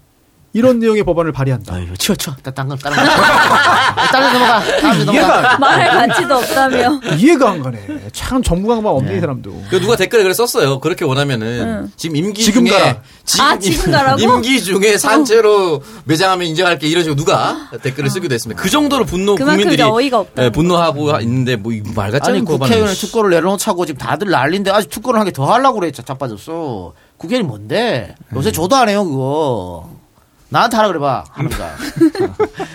[0.54, 1.74] 이런 내용의 법안을 발의한다.
[1.74, 2.36] 아이고 치워 치워.
[2.36, 2.76] 거 다른 거.
[2.76, 2.96] 다른
[5.06, 5.12] 넘어가.
[5.12, 7.00] 이해가 말할 가치도 없다며.
[7.16, 7.80] 이해가 안 가네.
[8.12, 9.62] 참 전문가만 없네 이 사람도.
[9.70, 10.78] 그 누가 댓글에 그래 썼어요.
[10.80, 11.46] 그렇게 원하면은
[11.84, 11.90] 응.
[11.96, 13.02] 지금 임기 지금 중에 가라.
[13.40, 14.20] 아, 지금 가라고?
[14.20, 18.60] 임기 중에 산채로 매장하면 인정할게 이런 식으로 누가 댓글을 쓰기도 했습니다.
[18.60, 23.86] 그 정도로 분노 국민들이 어이가 없다는 예, 분노하고 있는데 뭐말 같지 않은 국회의원을 특권을 내려놓자고
[23.86, 26.92] 지금 다들 난리인데 아직 특권을 한 개 더 하려고 그래 자빠졌어.
[27.16, 28.14] 국회의원이 뭔데?
[28.34, 28.52] 요새 음.
[28.52, 30.01] 줘도 안 해요 그거.
[30.52, 31.70] 나한테 하라 그래봐 합니다.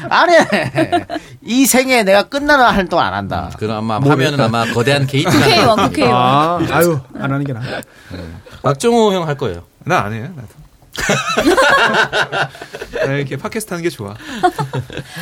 [0.10, 1.06] 안 해.
[1.44, 3.52] 이 생에 내가 끝나는 한 동안 안 한다.
[3.60, 5.88] 그럼 아마 하면은 아마 거대한 게이트가 국회의원, 나.
[5.88, 6.16] 국회의원.
[6.16, 7.64] 아, 아유 안 하는 게 나아.
[8.64, 9.64] 박정호 형 할 거예요.
[9.86, 10.28] 나 안 해요.
[10.36, 10.48] 나도.
[13.06, 14.16] 나 이렇게 팟캐스트 하는 게 좋아.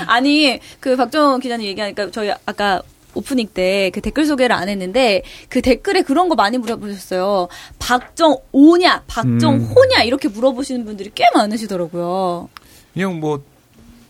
[0.08, 2.82] 아니 그 박정호 기자님 얘기하니까 저희 아까
[3.16, 7.48] 오프닝 때 그 댓글 소개를 안 했는데 그 댓글에 그런 거 많이 물어보셨어요.
[7.80, 12.50] 박정오냐, 박정호냐 이렇게 물어보시는 분들이 꽤 많으시더라고요.
[12.94, 13.44] 그냥 뭐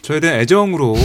[0.01, 0.95] 저에 대한 애정으로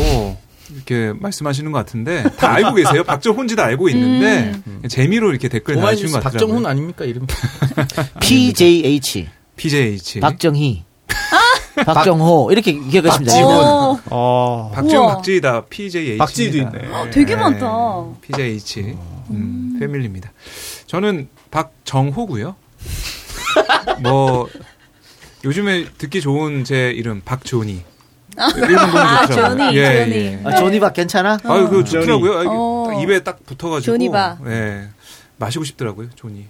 [0.74, 3.02] 이렇게 말씀하시는 것 같은데 다 알고 계세요.
[3.04, 4.54] 박정훈지도 알고 있는데
[4.88, 6.46] 재미로 이렇게 댓글 달아주신 것 같더라고요.
[6.46, 7.26] 박정훈 아닙니까 이름?
[8.20, 10.20] PJH PJH.
[10.20, 10.84] 박정희
[11.76, 13.48] 박정호 이렇게 기억하시면 됩니다.
[13.48, 15.14] 어, 어, 박지훈, 우와.
[15.16, 15.64] 박지희 다.
[15.68, 16.18] PJH.
[16.18, 17.10] 박지희도 있네.
[17.10, 18.04] 되게 많다.
[18.22, 18.96] PJH.
[19.30, 20.32] 음, 패밀리입니다.
[20.86, 22.56] 저는 박정호고요.
[24.02, 24.48] 뭐
[25.44, 27.82] 요즘에 듣기 좋은 제 이름 박조니.
[28.36, 29.26] 아, 좋더라고요.
[29.58, 30.16] 조니, 예, 조니.
[30.16, 30.40] 예.
[30.44, 31.38] 아, 조니박 괜찮아?
[31.44, 32.44] 아유, 그 좋더라고요.
[32.48, 32.86] 어.
[32.88, 33.92] 딱 입에 딱 붙어가지고.
[33.92, 34.38] 조니바.
[34.46, 34.88] 예.
[35.36, 36.46] 마시고 싶더라고요, 조니.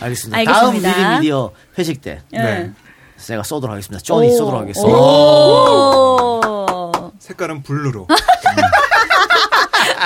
[0.00, 0.38] 알겠습니다.
[0.38, 0.52] 알겠습니다.
[0.60, 2.38] 다음 미디미디어 회식 때 예.
[2.38, 2.72] 네.
[3.18, 4.00] 제가 쏘도록 하겠습니다.
[4.02, 4.96] 조니 쏘도록 하겠습니다.
[4.96, 6.40] 오.
[7.18, 8.06] 색깔은 블루로.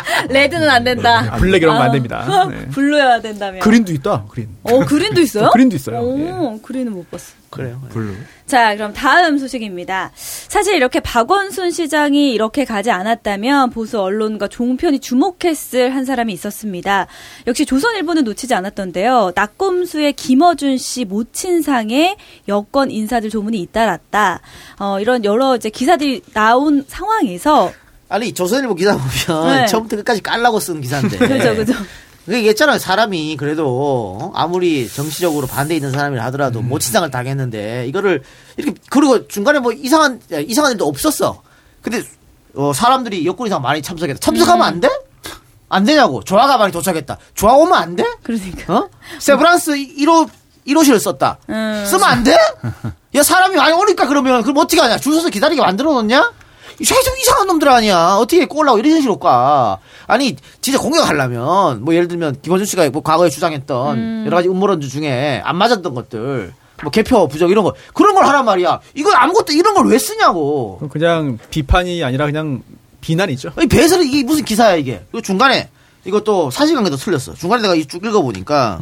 [0.29, 1.27] 레드는 안 된다.
[1.31, 1.93] 아, 블랙 이런 거안 아.
[1.93, 2.49] 됩니다.
[2.51, 2.67] 네.
[2.69, 3.61] 블루여야 된다며.
[3.61, 4.25] 그린도 있다.
[4.29, 4.49] 그린.
[4.63, 5.51] 어, 그린도 있어요?
[5.55, 5.99] 그린도 있어요.
[6.01, 6.61] 오, 예.
[6.63, 7.43] 그린은 못 봤어.
[7.51, 7.81] 그래요.
[7.91, 8.15] 블루.
[8.47, 10.11] 자, 그럼 다음 소식입니다.
[10.15, 17.07] 사실 이렇게 박원순 시장이 이렇게 가지 않았다면 보수 언론과 종편이 주목했을 한 사람이 있었습니다.
[17.47, 19.33] 역시 조선일보는 놓치지 않았던데요.
[19.35, 22.17] 낙검수의 김어준 씨 모친상에
[22.49, 24.41] 여권 인사들 조문이 잇따랐다.
[24.79, 27.71] 어, 이런 여러 이제 기사들이 나온 상황에서
[28.13, 29.67] 아니 조선일보 기사 보면 네.
[29.67, 31.17] 처음부터 끝까지 깔라고 쓴 기사인데.
[31.27, 31.73] 그죠, 그죠.
[32.27, 32.79] 그게 얘기했잖아요.
[32.79, 34.33] 사람이 그래도 어?
[34.35, 36.69] 아무리 정치적으로 반대 있는 사람이라 하더라도 음.
[36.69, 38.23] 모친상을 당했는데 이거를
[38.57, 41.43] 이렇게 그리고 중간에 뭐 이상한 이상한 일도 없었어.
[41.81, 42.03] 근데
[42.55, 44.21] 어, 사람들이 여권 이상 많이 참석했다.
[44.21, 44.89] 참석하면 안 돼?
[45.69, 46.23] 안 되냐고.
[46.23, 47.17] 조화가 많이 도착했다.
[47.35, 48.05] 조화 오면 안 돼?
[48.23, 48.75] 그러니까.
[48.75, 48.89] 어?
[49.19, 50.29] 세브란스 1호
[50.67, 51.39] 1호실을 썼다.
[51.49, 51.85] 음.
[51.87, 52.37] 쓰면 안 돼?
[53.15, 54.99] 야 사람이 많이 오니까 그러면 그럼 어떻게 하냐?
[54.99, 56.33] 줄 서서 기다리게 만들어 놓냐?
[56.83, 58.17] 계속 이상한 놈들 아니야.
[58.19, 59.79] 어떻게 꼴라고 이런 식으로 까?
[60.07, 65.41] 아니 진짜 공격하려면 뭐 예를 들면 김원준 씨가 뭐 과거에 주장했던 여러 가지 음모론 중에
[65.45, 68.81] 안 맞았던 것들 뭐 개표 부정 이런 거 그런 걸 하란 말이야.
[68.95, 70.81] 이거 아무것도 이런 걸 왜 쓰냐고.
[70.91, 72.63] 그냥 비판이 아니라 그냥
[73.01, 73.53] 비난이죠.
[73.63, 75.05] 이 배설이 이게 무슨 기사야 이게.
[75.11, 75.69] 그리고 중간에
[76.05, 77.35] 이것도 사실관계도 틀렸어.
[77.35, 78.81] 중간에 내가 쭉 읽어보니까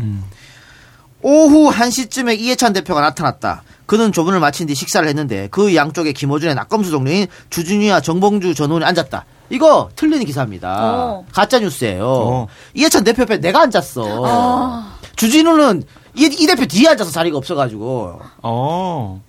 [1.23, 3.63] 오후 1시쯤에 이해찬 대표가 나타났다.
[3.91, 8.85] 그는 조문을 마친 뒤 식사를 했는데 그 양쪽에 김호준의 낙검수 동료인 주준이와 정봉주 전 의원이
[8.85, 9.25] 앉았다.
[9.49, 10.77] 이거 틀린 기사입니다.
[10.79, 11.25] 어.
[11.33, 12.07] 가짜 뉴스예요.
[12.07, 12.47] 어.
[12.75, 14.85] 이해찬 대표 옆에 내가 앉았어.
[15.17, 15.83] 주진우는
[16.15, 19.21] 이, 이 대표 뒤에 앉아서 자리가 없어가지고 어.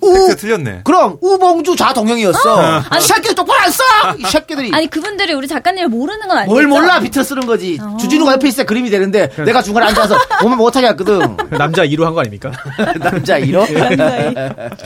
[0.00, 0.80] 우 팩트 틀렸네.
[0.84, 2.80] 그럼 우봉주 좌동영이었어.
[2.98, 3.82] 이 새끼들 똑바로 안 써.
[4.18, 6.52] 이 새끼들이 아니 그분들이 우리 작가님을 모르는 건 아니죠?
[6.52, 7.78] 뭘 몰라 비틀어 쓰는 거지.
[8.00, 11.36] 주진우가 옆에 있어야 그림이 되는데 내가 중간에 앉아서 보면 못하게 했거든.
[11.58, 12.50] 남자 2로 한 거 아닙니까?
[13.00, 13.66] 남자 이러.
[13.66, 14.76] 그러니까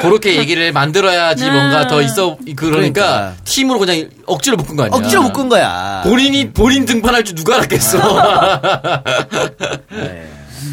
[0.00, 3.32] 그렇게 얘기를 만들어야지 뭔가 더 있어 그러니까, 그러니까.
[3.44, 4.96] 팀으로 그냥 억지로 묶은 거 아니야.
[4.96, 6.02] 억지로 묶은 거야.
[6.04, 7.98] 본인이 본인 등판할 줄 누가 알았겠어.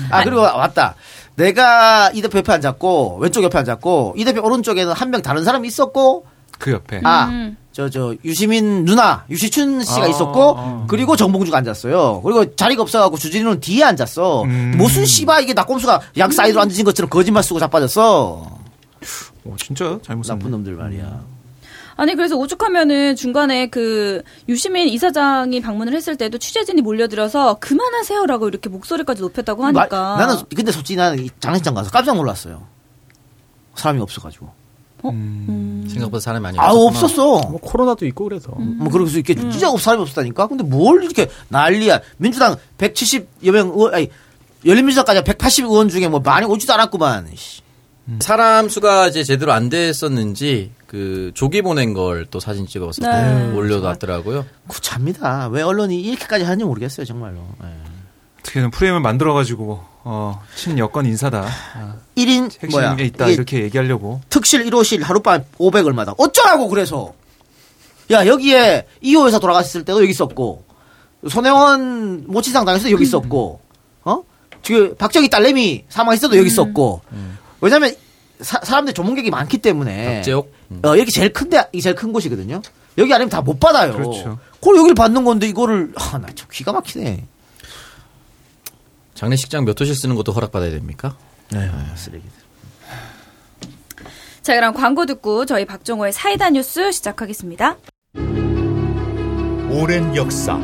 [0.09, 0.95] 아 그리고 왔다.
[1.35, 5.67] 내가 이 대표 옆에 앉았고 왼쪽 옆에 앉았고 이 대표 오른쪽에는 한 명 다른 사람이
[5.67, 6.25] 있었고
[6.57, 7.01] 그 옆에.
[7.03, 10.85] 아저저 유시민 누나 유시춘 씨가 아, 있었고 아.
[10.89, 12.21] 그리고 정봉주가 앉았어요.
[12.23, 14.43] 그리고 자리가 없어갖고 주진우는 뒤에 앉았어.
[14.43, 14.73] 음.
[14.77, 18.57] 무슨 씨바 이게 낙곰수가 양 사이드로 앉으신 것처럼 거짓말 쓰고 자빠졌어.
[19.45, 20.27] 오, 진짜 잘못.
[20.27, 21.21] 나쁜 놈들 말이야.
[21.99, 29.21] 아니 그래서 오죽하면은 중간에 그 유시민 이사장이 방문을 했을 때도 취재진이 몰려들어서 그만하세요라고 이렇게 목소리까지
[29.21, 32.65] 높였다고 하니까 마- 나는 근데 솔직히 나는 이 장례식장 가서 깜짝 놀랐어요.
[33.75, 34.49] 사람이 없어가지고.
[35.01, 36.87] 생각보다 사람이 많이 아 없었구나.
[37.33, 37.49] 없었어.
[37.49, 38.51] 뭐 코로나도 있고 그래서.
[38.57, 39.41] 뭐 그럴 수 있겠지.
[39.51, 40.47] 진짜 사람이 없었다니까.
[40.47, 41.99] 근데 뭘 이렇게 난리야.
[42.17, 44.09] 민주당 170여 명 의원, 아니
[44.65, 47.27] 열린민주당까지 180 의원 중에 뭐 많이 오지도 않았구만.
[47.35, 47.61] 씨.
[48.19, 53.51] 사람 수가 이제 제대로 안 됐었는지 그 조기 보낸 걸 또 사진 찍어서 네.
[53.53, 54.45] 올려놨더라고요.
[54.67, 55.47] 구차입니다.
[55.49, 57.37] 왜 언론이 이렇게까지 하는지 모르겠어요, 정말로.
[57.63, 57.67] 예.
[58.39, 61.45] 어떻게든 프레임을 만들어가지고 어, 친여권 인사다.
[61.75, 62.95] 아, 1인 핵심에 뭐야?
[62.99, 64.21] 있다 이렇게 얘기하려고.
[64.29, 66.13] 특실 1호실 하룻밤 500 얼마다.
[66.17, 67.13] 어쩌라고 그래서.
[68.11, 70.63] 야, 여기에 이호 회사 돌아갔을 때도 여기 있었고.
[71.29, 73.59] 손혜원 모치상 당에서도 여기 있었고.
[74.05, 74.23] 어?
[74.63, 77.01] 지금 박정희 딸내미 사망했을 때도 여기 있었고.
[77.61, 77.93] 왜냐면
[78.41, 80.15] 사, 사람들 전문객이 많기 때문에.
[80.17, 80.53] 박재옥?
[80.71, 80.79] 음.
[80.83, 82.61] 어, 이렇게 제일 큰데, 이게 제일 큰 곳이거든요.
[82.97, 83.93] 여기 아니면 다 못 받아요.
[83.93, 84.39] 그렇죠.
[84.59, 87.25] 그걸 여기를 받는 건데 이거를, 아, 나 참 기가 막히네.
[89.15, 91.15] 장례식장 몇 호실 쓰는 것도 허락받아야 됩니까?
[91.51, 92.31] 네, 쓰레기들.
[94.41, 97.75] 자 그럼 광고 듣고 저희 박정호의 사이다 뉴스 시작하겠습니다.
[99.69, 100.55] 오랜 역사,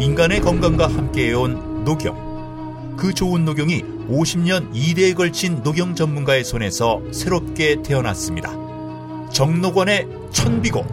[0.00, 2.29] 인간의 건강과 함께해온 녹용.
[3.00, 8.52] 그 좋은 녹용이 50년 2대에 걸친 녹용 전문가의 손에서 새롭게 태어났습니다.
[9.32, 10.84] 정록원의 천비고.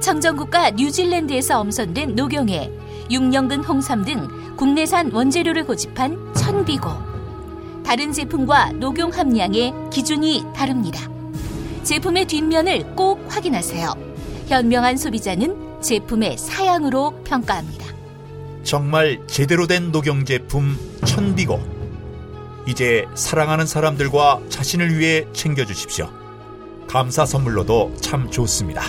[0.00, 2.72] 청정국과 뉴질랜드에서 엄선된 녹용에
[3.10, 6.88] 육령근 홍삼 등 국내산 원재료를 고집한 천비고.
[7.84, 11.06] 다른 제품과 녹용 함량의 기준이 다릅니다.
[11.82, 13.92] 제품의 뒷면을 꼭 확인하세요.
[14.48, 17.89] 현명한 소비자는 제품의 사양으로 평가합니다.
[18.70, 21.60] 정말 제대로 된 녹용 제품 천비고.
[22.68, 26.08] 이제 사랑하는 사람들과 자신을 위해 챙겨주십시오.
[26.86, 28.84] 감사 선물로도 참 좋습니다.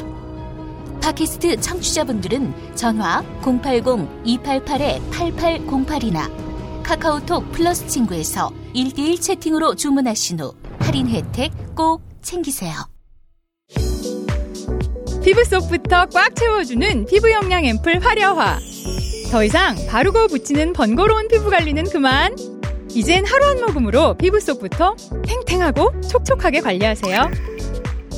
[1.01, 6.29] 팟캐스트 청취자분들은 전화 080-288-8808이나
[6.83, 12.75] 카카오톡 플러스 친구에서 1대1 채팅으로 주문하신 후 할인 혜택 꼭 챙기세요.
[15.23, 18.59] 피부 속부터 꽉 채워주는 피부 영양 앰플 화려화.
[19.31, 22.35] 더 이상 바르고 붙이는 번거로운 피부 관리는 그만.
[22.89, 27.31] 이젠 하루 한 모금으로 피부 속부터 탱탱하고 촉촉하게 관리하세요.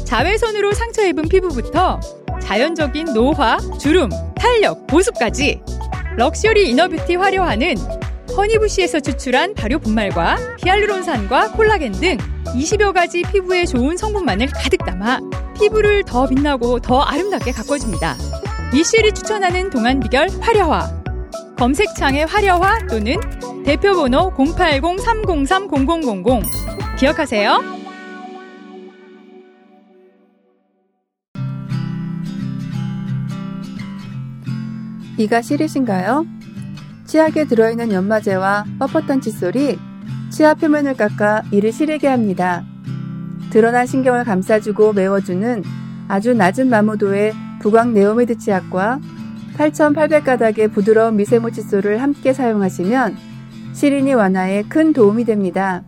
[0.05, 1.99] 자외선으로 상처 입은 피부부터
[2.41, 5.61] 자연적인 노화, 주름, 탄력, 보습까지
[6.17, 7.75] 럭셔리 이너뷰티 화려화는
[8.35, 15.19] 허니부시에서 추출한 발효 분말과 히알루론산과 콜라겐 등 20여 가지 피부에 좋은 성분만을 가득 담아
[15.59, 18.17] 피부를 더 빛나고 더 아름답게 가꿔줍니다.
[18.73, 21.02] 미셸이 추천하는 동안 비결 화려화.
[21.63, 23.15] 검색창에 화려화 또는
[23.63, 26.43] 대표번호 080-303-0000
[26.99, 27.63] 기억하세요.
[35.17, 36.25] 이가 시리신가요?
[37.05, 39.79] 치약에 들어있는 연마제와 뻣뻣한 칫솔이
[40.31, 42.65] 치아 표면을 깎아 이를 시리게 합니다.
[43.51, 45.63] 드러난 신경을 감싸주고 메워주는
[46.09, 48.99] 아주 낮은 마모도의 부광 네오메드 치약과
[49.57, 53.17] 8,800가닥의 부드러운 미세모 칫솔을 함께 사용하시면
[53.73, 55.83] 시린이 완화에 큰 도움이 됩니다.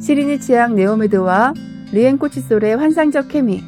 [0.00, 1.54] 시린이 치약 네오메드와
[1.92, 3.62] 리엔코 칫솔의 환상적 케미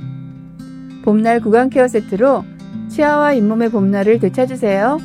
[1.04, 2.44] 봄날 구강 케어 세트로
[2.90, 4.98] 치아와 잇몸의 봄날을 되찾으세요.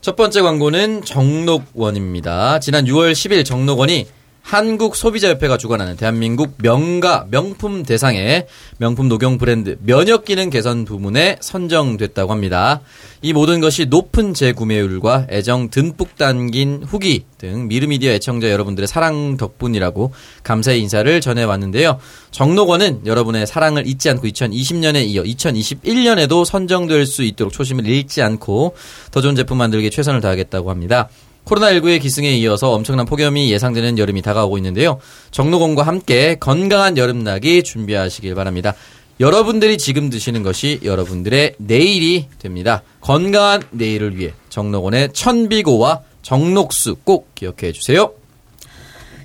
[0.00, 2.60] 첫 번째 광고는 정록원입니다.
[2.60, 4.06] 지난 6월 10일 정록원이
[4.42, 8.46] 한국소비자협회가 주관하는 대한민국 명가 명품 대상에
[8.78, 12.80] 명품 녹용 브랜드 면역 기능 개선 부문에 선정됐다고 합니다.
[13.20, 20.12] 이 모든 것이 높은 재구매율과 애정 듬뿍 담긴 후기 등 미르미디어 애청자 여러분들의 사랑 덕분이라고
[20.44, 21.98] 감사의 인사를 전해왔는데요.
[22.30, 28.74] 정록원은 여러분의 사랑을 잊지 않고 2020년에 이어 2021년에도 선정될 수 있도록 초심을 잃지 않고
[29.10, 31.08] 더 좋은 제품 만들기에 최선을 다하겠다고 합니다.
[31.48, 34.98] 코로나19의 기승에 이어서 엄청난 폭염이 예상되는 여름이 다가오고 있는데요.
[35.30, 38.74] 정록원과 함께 건강한 여름나기 준비하시길 바랍니다.
[39.20, 42.82] 여러분들이 지금 드시는 것이 여러분들의 내일이 됩니다.
[43.00, 48.12] 건강한 내일을 위해 정록원의 천비고와 정록수 꼭 기억해 주세요.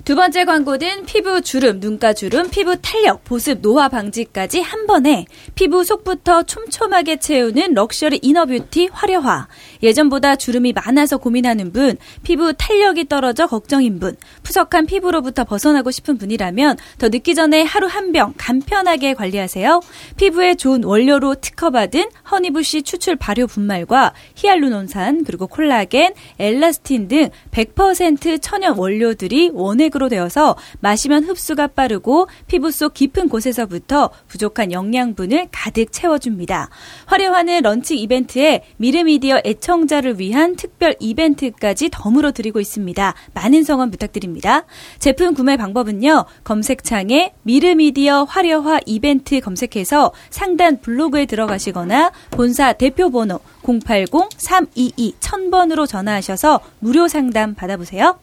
[0.04, 5.82] 두 번째 광고는 피부 주름, 눈가 주름, 피부 탄력, 보습, 노화 방지까지 한 번에 피부
[5.82, 9.48] 속부터 촘촘하게 채우는 럭셔리 이너뷰티 화려화.
[9.82, 16.76] 예전보다 주름이 많아서 고민하는 분, 피부 탄력이 떨어져 걱정인 분, 푸석한 피부로부터 벗어나고 싶은 분이라면
[16.98, 19.80] 더 늦기 전에 하루 한 병 간편하게 관리하세요.
[20.18, 28.76] 피부에 좋은 원료로 특허받은 허니부시 추출 발효 분말과 히알루론산, 그리고 콜라겐, 엘라스틴 등 100% 천연
[28.76, 36.70] 원료들이 원액으로 되어서 마시면 흡수가 빠르고 피부 속 깊은 곳에서부터 부족한 영양분을 가득 채워줍니다.
[37.06, 43.14] 화려화는 런칭 이벤트에 미르미디어 애청자를 위한 특별 이벤트까지 덤으로 드리고 있습니다.
[43.32, 44.64] 많은 성원 부탁드립니다.
[44.98, 46.24] 제품 구매 방법은요.
[46.42, 57.54] 검색창에 미르미디어 화려화 이벤트 검색해서 상단 블로그에 들어가시거나 본사 대표 번호 080-322-1000번으로 전화하셔서 무료 상담
[57.54, 58.18] 받아보세요.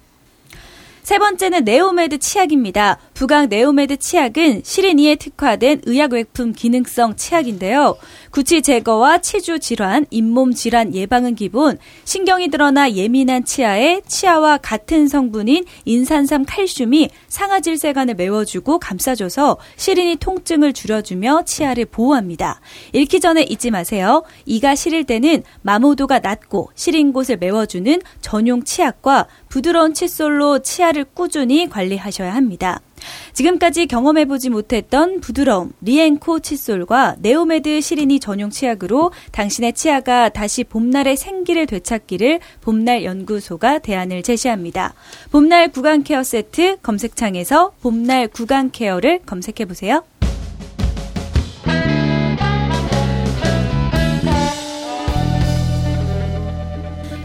[1.03, 2.99] 세 번째는 네오메드 치약입니다.
[3.21, 7.95] 부강 네오메드 치약은 시린이에 특화된 의약외품 기능성 치약인데요.
[8.31, 15.65] 구취 제거와 치주 질환, 잇몸 질환 예방은 기본, 신경이 드러나 예민한 치아에 치아와 같은 성분인
[15.86, 22.60] 인산삼 칼슘이 상아질세관을 메워주고 감싸줘서 시린이 통증을 줄여주며 치아를 보호합니다.
[22.91, 24.23] 잃기 전에 잊지 마세요.
[24.47, 32.34] 이가 시릴 때는 마모도가 낮고 시린 곳을 메워주는 전용 치약과 부드러운 칫솔로 치아를 꾸준히 관리하셔야
[32.34, 32.81] 합니다.
[33.33, 41.65] 지금까지 경험해보지 못했던 부드러움, 리엔코 칫솔과 네오메드 시린이 전용 치약으로 당신의 치아가 다시 봄날의 생기를
[41.65, 44.93] 되찾기를 봄날 연구소가 대안을 제시합니다.
[45.31, 50.03] 봄날 구강 케어 세트 검색창에서 봄날 구강 케어를 검색해보세요.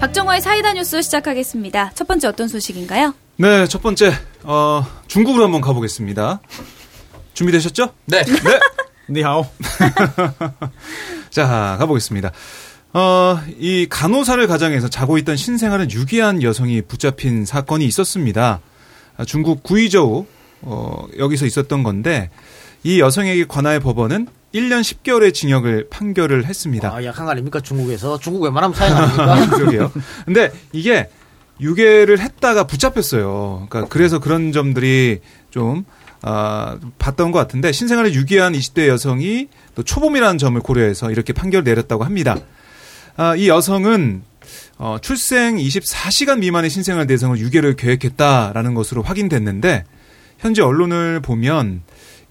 [0.01, 1.93] 박정화의 사이다 뉴스 시작하겠습니다.
[1.95, 3.15] 첫 번째 어떤 소식인가요?
[3.37, 6.41] 네, 첫 번째 어, 중국으로 한번 가보겠습니다.
[7.35, 7.93] 준비되셨죠?
[8.07, 8.23] 네.
[8.23, 8.61] 네.
[9.09, 9.47] 니하오.
[11.31, 12.33] 자, 가보겠습니다.
[12.93, 18.61] 어, 이 간호사를 가장해서 자고 있던 신생아를 유기한 여성이 붙잡힌 사건이 있었습니다.
[19.17, 20.27] 아, 중국 구이저우
[20.63, 22.31] 어, 여기서 있었던 건데
[22.83, 26.95] 이 여성에게 관하의 법원은 1년 10개월의 징역을 판결을 했습니다.
[26.95, 27.61] 아, 약한 거 아닙니까?
[27.61, 28.19] 중국에서.
[28.19, 29.47] 중국 웬만하면 사형 아닙니까?
[29.57, 29.93] 그러게요.
[30.25, 31.09] 근데 이게
[31.61, 33.67] 유괴를 했다가 붙잡혔어요.
[33.69, 35.85] 그러니까 그래서 그런 점들이 좀
[36.23, 42.05] 아, 봤던 것 같은데 신생아를 유기한 20대 여성이 또 초범이라는 점을 고려해서 이렇게 판결을 내렸다고
[42.05, 42.37] 합니다.
[43.17, 44.23] 아, 이 여성은
[44.79, 49.85] 어, 출생 24시간 미만의 신생아 대상을 유괴를 계획했다라는 것으로 확인됐는데
[50.39, 51.83] 현재 언론을 보면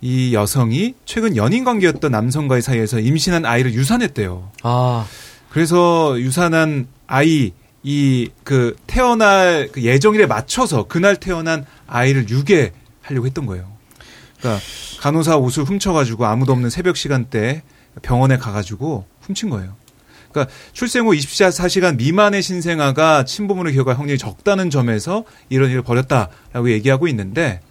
[0.05, 4.51] 이 여성이 최근 연인 관계였던 남성과의 사이에서 임신한 아이를 유산했대요.
[4.61, 5.07] 아.
[5.49, 13.71] 그래서 유산한 아이 이 그 태어날 그 예정일에 맞춰서 그날 태어난 아이를 유괴하려고 했던 거예요.
[14.39, 14.63] 그러니까
[15.01, 17.63] 간호사 옷을 훔쳐가지고 아무도 없는 새벽 시간대
[18.03, 19.75] 병원에 가가지고 훔친 거예요.
[20.31, 27.07] 그러니까 출생 후 24시간 미만의 신생아가 친부모를 기억할 확률이 적다는 점에서 이런 일을 벌였다라고 얘기하고
[27.07, 27.61] 있는데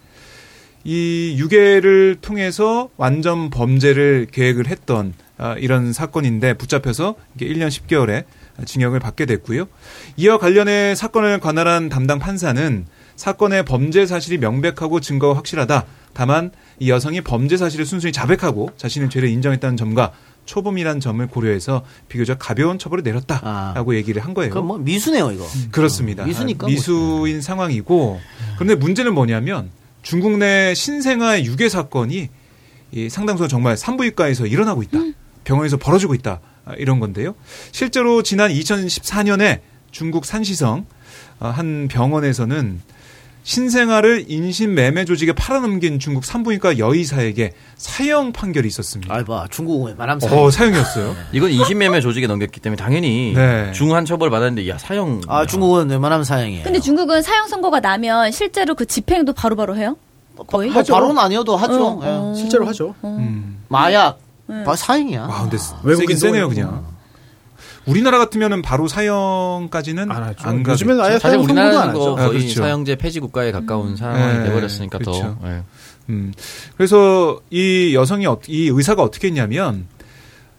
[0.87, 8.23] 이 유괴를 통해서 완전 범죄를 계획을 했던 아, 이런 사건인데 붙잡혀서 이게 1년 10개월의
[8.65, 9.65] 징역을 받게 됐고요.
[10.15, 15.85] 이와 관련해 사건을 관할한 담당 판사는 사건의 범죄 사실이 명백하고 증거가 확실하다.
[16.13, 20.11] 다만 이 여성이 범죄 사실을 순순히 자백하고 자신의 죄를 인정했다는 점과
[20.45, 24.51] 초범이라는 점을 고려해서 비교적 가벼운 처벌을 내렸다라고 얘기를 한 거예요.
[24.51, 25.45] 그럼 뭐 미수네요, 이거.
[25.71, 26.25] 그렇습니다.
[26.25, 28.21] 미수니까 아, 미수인 상황이고
[28.55, 29.71] 그런데 문제는 뭐냐면
[30.05, 32.29] 중국 내 신생아의 유괴 사건이
[32.91, 34.99] 이 상당수 정말 산부인과에서 일어나고 있다.
[35.43, 36.41] 병원에서 벌어지고 있다.
[36.63, 37.33] 아, 이런 건데요.
[37.71, 40.85] 실제로 지난 2014년에 중국 산시성
[41.39, 42.81] 어, 한 병원에서는
[43.45, 49.13] 신생아를 인신 매매 조직에 팔아넘긴 중국 산부인과 여의사에게 사형 판결이 있었습니다.
[49.13, 51.15] 아이봐 중국은 말하면 어, 사형이었어요.
[51.31, 53.71] 이건 인신매매 조직에 넘겼기 때문에 당연히 네.
[53.71, 55.21] 중한 처벌 받았는데 야 사형.
[55.27, 56.63] 아 중국은 웬만하면 사형이에요.
[56.63, 59.95] 근데 중국은 사형 선고가 나면 실제로 그 집행도 바로바로 해요?
[60.47, 60.71] 거의?
[60.71, 61.85] 뭐 바로는 아니어도 하죠.
[61.85, 62.33] 어, 어.
[62.35, 62.39] 예.
[62.39, 62.95] 실제로 하죠.
[63.67, 64.17] 마약
[64.47, 64.63] 네.
[64.63, 65.23] 바- 사형이야.
[65.23, 66.85] 아, 근데 외국인 세긴 세네요, 또 그냥.
[67.85, 70.47] 우리나라 같으면은 바로 사형까지는 안 하죠.
[70.47, 70.65] 안.
[70.65, 71.37] 요즘엔 아예 사실.
[71.39, 72.61] 거 거의 아, 그렇죠.
[72.61, 75.37] 사형제 폐지 국가에 가까운 상황이 네, 돼버렸으니까 그렇죠.
[75.41, 75.47] 더.
[75.49, 75.61] 예.
[76.09, 76.33] 음.
[76.77, 79.87] 그래서 이 여성이 어- 이 의사가 어떻게 했냐면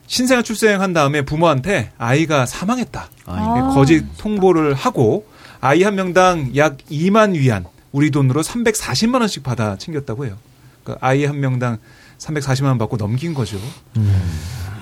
[0.06, 3.08] 신생아 출생한 다음에 부모한테 아이가 사망했다.
[3.26, 3.72] 아.
[3.74, 5.26] 거짓 통보를 하고
[5.60, 10.36] 아이 한 명당 약 2만 위안, 우리 돈으로 340만 원씩 받아 챙겼다고 해요.
[10.84, 11.78] 그러니까 아이 한 명당
[12.18, 13.58] 340만 원 받고 넘긴 거죠.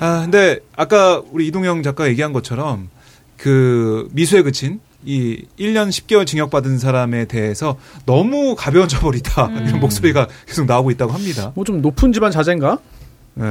[0.01, 2.89] 아, 근데 아까 우리 이동영 작가 얘기한 것처럼
[3.37, 7.77] 그 미수에 그친 이 1년 10개월 징역받은 사람에 대해서
[8.07, 9.49] 너무 가벼운 처벌이다.
[9.67, 11.53] 이런 목소리가 계속 나오고 있다고 합니다.
[11.55, 12.79] 뭐 좀 높은 집안 자제인가?
[13.37, 13.47] 네.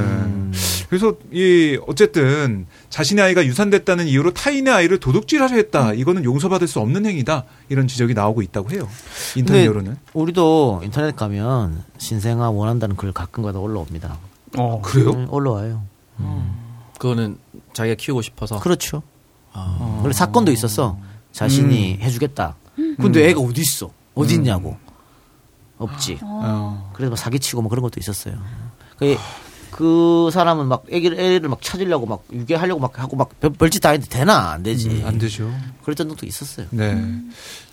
[0.89, 5.93] 그래서 이 어쨌든 자신의 아이가 유산됐다는 이유로 타인의 아이를 도둑질하려 했다.
[5.93, 7.43] 이거는 용서받을 수 없는 행위다.
[7.69, 8.87] 이런 지적이 나오고 있다고 해요.
[9.35, 9.97] 인터넷 여론은.
[10.13, 14.17] 우리도 인터넷 가면 신생아 원한다는 글 가끔가다 올라옵니다.
[14.57, 14.81] 어.
[14.83, 15.09] 그래요?
[15.11, 15.83] 음, 올라와요.
[16.99, 17.37] 그거는
[17.73, 18.59] 자기가 키우고 싶어서.
[18.59, 19.03] 그렇죠.
[19.51, 19.99] 아.
[20.01, 20.97] 원래 사건도 있었어.
[21.31, 22.55] 자신이 해주겠다.
[22.99, 23.89] 근데 애가 어디 있어?
[24.15, 24.77] 어디 있냐고.
[25.77, 26.19] 없지.
[26.21, 26.91] 어.
[26.93, 28.35] 그래서 막 사기치고 뭐 그런 것도 있었어요.
[28.97, 29.17] 그,
[29.71, 33.89] 그 사람은 막 애기를, 애를 막 찾으려고 막 유괴하려고 막 하고 막 별- 별짓 다
[33.89, 34.51] 했는데 되나?
[34.51, 34.89] 안 되지.
[34.89, 35.51] 음, 안 되죠.
[35.83, 36.67] 그랬던 적도 있었어요.
[36.69, 36.95] 네.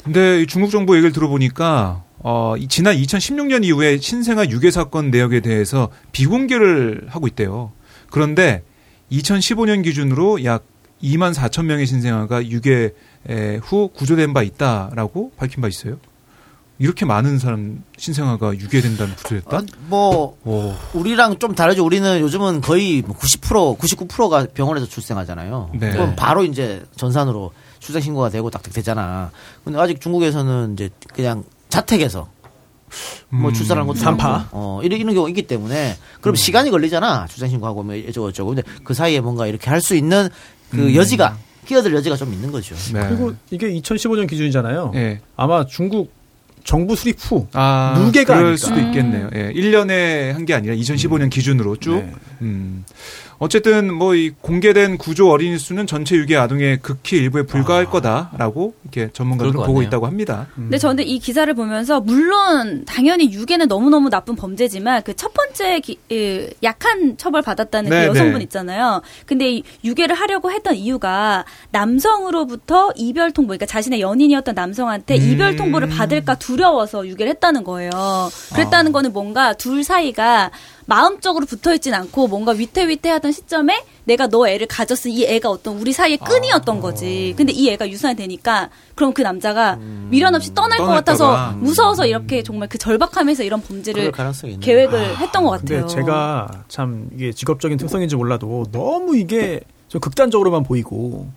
[0.03, 5.40] 근데 이 중국 정부 얘기를 들어보니까 어, 이 지난 2016년 이후에 신생아 유괴 사건 내역에
[5.40, 7.72] 대해서 비공개를 하고 있대요.
[8.11, 8.62] 그런데
[9.12, 10.64] 2015년 기준으로 약
[11.02, 12.94] 2만 4천 명의 신생아가 유괴
[13.28, 15.98] 에, 후 구조된 바 있다라고 밝힌 바 있어요.
[16.78, 19.58] 이렇게 많은 사람 신생아가 유괴된다는 구조였다?
[19.58, 20.74] 아, 뭐, 오.
[20.94, 21.84] 우리랑 좀 다르죠.
[21.84, 25.72] 우리는 요즘은 거의 뭐 90%, 99%가 병원에서 출생하잖아요.
[25.74, 25.90] 네.
[25.90, 29.30] 그럼 바로 이제 전산으로 출생 신고가 되고 딱딱 되잖아.
[29.62, 32.30] 근데 아직 중국에서는 이제 그냥 자택에서
[33.28, 33.55] 뭐 음.
[33.55, 34.49] 출산하는 것도 산파.
[34.53, 37.26] 어, 이런, 이런 경우가 있기 때문에 그럼 시간이 걸리잖아.
[37.28, 38.55] 출생 신고하고 뭐 어쩌고 저쩌고.
[38.55, 40.28] 근데 그 사이에 뭔가 이렇게 할 수 있는
[40.70, 40.95] 그 음.
[40.95, 41.36] 여지가
[41.66, 42.74] 끼어들 여지가 좀 있는 거죠.
[42.93, 43.01] 네.
[43.09, 44.93] 그리고 이게 2015년 기준이잖아요.
[44.97, 45.20] 예.
[45.36, 46.12] 아마 중국
[46.64, 48.66] 정부 수립 후 아, 무게가 그럴 아닐까.
[48.66, 49.30] 수도 있겠네요.
[49.34, 49.53] 예.
[49.53, 51.95] 1년에 한 게 아니라 2015년 기준으로 쭉.
[51.97, 52.12] 네.
[52.43, 52.84] 음.
[53.43, 59.11] 어쨌든 뭐 이 공개된 구조 어린이 수는 전체 유괴 아동의 극히 일부에 불과할 거다라고 이렇게
[59.14, 59.82] 전문가들은 보고 같네요.
[59.84, 60.47] 있다고 합니다.
[60.55, 65.99] 근데 저는 이 기사를 보면서 물론 당연히 유괴는 너무너무 나쁜 범죄지만 그 첫 번째 기-
[66.12, 68.43] 예, 약한 처벌 받았다는 네, 그 여성분 네.
[68.45, 69.01] 있잖아요.
[69.26, 75.22] 근데 이 유괴를 하려고 했던 이유가 남성으로부터 이별 통보, 그러니까 자신의 연인이었던 남성한테 음.
[75.22, 77.91] 이별 통보를 받을까 두려워서 유괴를 했다는 거예요.
[78.55, 80.51] 그랬다는 거는 뭔가 둘 사이가
[80.91, 85.93] 마음적으로 붙어 있진 않고 뭔가 위태위태하던 시점에 내가 너 애를 가졌으니 이 애가 어떤 우리
[85.93, 87.32] 사이의 끈이었던 거지.
[87.36, 89.76] 근데 이 애가 유산이 되니까 그럼 그 남자가
[90.11, 91.57] 미련 없이 떠날 것 떠날까 같아서 봐.
[91.61, 94.11] 무서워서 이렇게 정말 그 절박함에서 이런 범죄를.
[94.59, 95.86] 계획을 했던 것 같아요.
[95.86, 101.28] 제가 참 이게 직업적인 특성인지 몰라도 너무 이게 좀 극단적으로만 보이고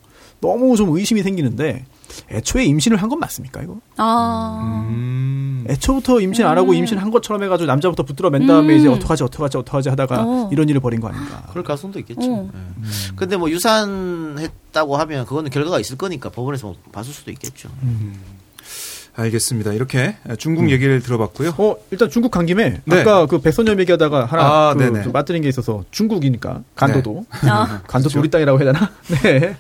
[0.42, 1.86] 너무 좀 의심이 생기는데
[2.32, 3.78] 애초에 임신을 한 건 맞습니까 이거?
[3.98, 4.86] 아.
[4.90, 5.66] 음.
[5.70, 8.80] 애초부터 임신 안 하고 임신한 것처럼 해가지고 남자부터 붙들어 맨 다음에 음.
[8.80, 10.50] 이제 어떡하지 어떡하지 어떡하지 하다가 어.
[10.52, 11.44] 이런 일을 벌인 거 아닌가?
[11.52, 12.22] 그럴 가능성도 있겠죠.
[12.24, 12.50] 어.
[12.54, 12.90] 예.
[13.16, 17.70] 근데 뭐 유산했다고 하면 그거는 결과가 있을 거니까 법원에서 뭐 봤을 수도 있겠죠.
[19.16, 19.74] 알겠습니다.
[19.74, 21.54] 이렇게 중국 얘기를 들어봤고요.
[21.60, 23.02] 어 일단 중국 간 김에 네.
[23.02, 24.98] 아까 그 백선엽 얘기하다가 하나 아, 그 네네.
[24.98, 25.04] 네.
[25.04, 27.82] 좀 맞드는 게 있어서 중국이니까 간도도 아.
[27.88, 28.92] 간도도 우리 땅이라고 해야 되나?
[29.22, 29.56] 네.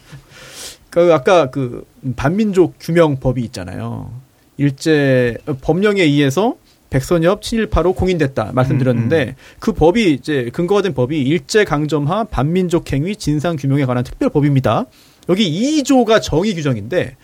[0.94, 4.12] 그 아까 그 반민족 규명법이 있잖아요.
[4.58, 6.56] 일제 어, 법령에 의해서
[6.92, 13.56] 백선엽 친일파로 공인됐다 말씀드렸는데 그 법이 이제 근거가 된 법이 일제 강점하 반민족 행위 진상
[13.56, 14.86] 규명에 관한 특별 법입니다.
[15.30, 17.16] 여기 2조가 정의 규정인데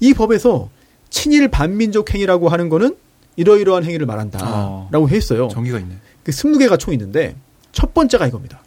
[0.00, 0.70] 이 법에서
[1.10, 2.96] 친일 반민족 행위라고 하는 거는
[3.36, 5.48] 이러이러한 행위를 말한다라고 했어요.
[5.48, 5.94] 정의가 있네.
[6.24, 7.36] 그 20개가 총 있는데
[7.72, 8.62] 첫 번째가 이겁니다.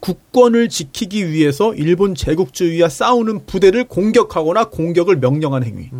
[0.00, 5.90] 국권을 지키기 위해서 일본 제국주의와 싸우는 부대를 공격하거나 공격을 명령한 행위.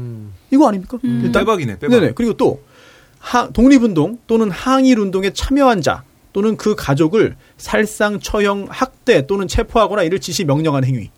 [0.51, 0.99] 이거 아닙니까?
[1.03, 2.01] 일단 빼박이네, 빼박.
[2.01, 2.13] 네네.
[2.15, 2.63] 그리고 또
[3.19, 10.21] 하- 독립운동 또는 항일운동에 참여한 자 또는 그 가족을 살상, 처형, 학대 또는 체포하거나 이를
[10.21, 11.11] 지시 명령한 행위.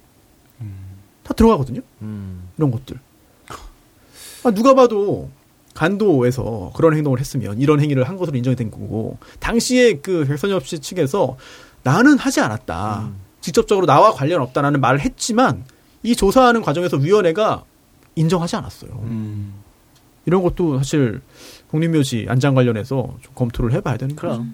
[1.22, 1.80] 다 들어가거든요.
[2.56, 2.98] 이런 것들.
[4.42, 5.28] 아, 누가 봐도
[5.74, 10.78] 간도에서 그런 행동을 했으면 이런 행위를 한 것으로 인정이 된 거고 당시에 그 백선엽 씨
[10.80, 11.36] 측에서
[11.82, 13.10] 나는 하지 않았다.
[13.40, 15.64] 직접적으로 나와 관련 없다라는 말을 했지만
[16.02, 17.64] 이 조사하는 과정에서 위원회가
[18.16, 18.90] 인정하지 않았어요.
[20.26, 21.22] 이런 것도 사실
[21.68, 24.44] 국립묘지 안장 관련해서 좀 검토를 해봐야 되는 거죠.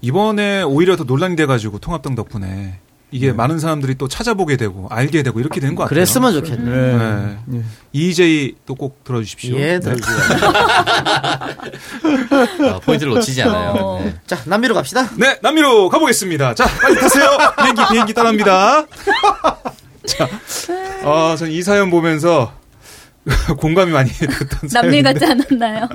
[0.00, 2.80] 이번에 오히려 더 논란이 돼가지고 통합당 덕분에
[3.10, 5.94] 이게 많은 사람들이 또 찾아보게 되고 알게 되고 이렇게 된 것 같아요.
[5.94, 6.96] 그랬으면 좋겠네.
[6.96, 7.38] 네.
[7.54, 7.62] 예.
[7.92, 9.56] EJ 또 꼭 들어주십시오.
[9.58, 9.80] 예, 네.
[9.80, 10.38] 들어주세요.
[12.70, 14.00] 아, 포인트를 놓치지 않아요.
[14.04, 14.14] 네.
[14.26, 15.08] 자, 남미로 갑시다.
[15.16, 16.54] 네, 남미로 가보겠습니다.
[16.54, 17.30] 자, 빨리 타세요.
[17.58, 18.84] 비행기, 비행기 떠납니다.
[20.06, 20.28] 자,
[21.04, 22.52] 어, 전이 사연 보면서
[23.58, 25.88] 공감이 많이 됐던 남미 같지 않았나요?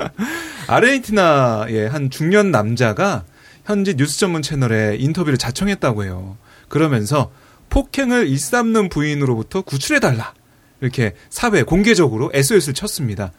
[0.67, 3.23] 아르헨티나의 한 중년 남자가
[3.65, 6.37] 현지 뉴스 전문 채널에 인터뷰를 자청했다고 해요.
[6.73, 7.29] 그러면서
[7.69, 10.33] 폭행을 일삼는 부인으로부터 구출해달라.
[10.81, 13.31] 이렇게 사회 공개적으로 SOS를 쳤습니다.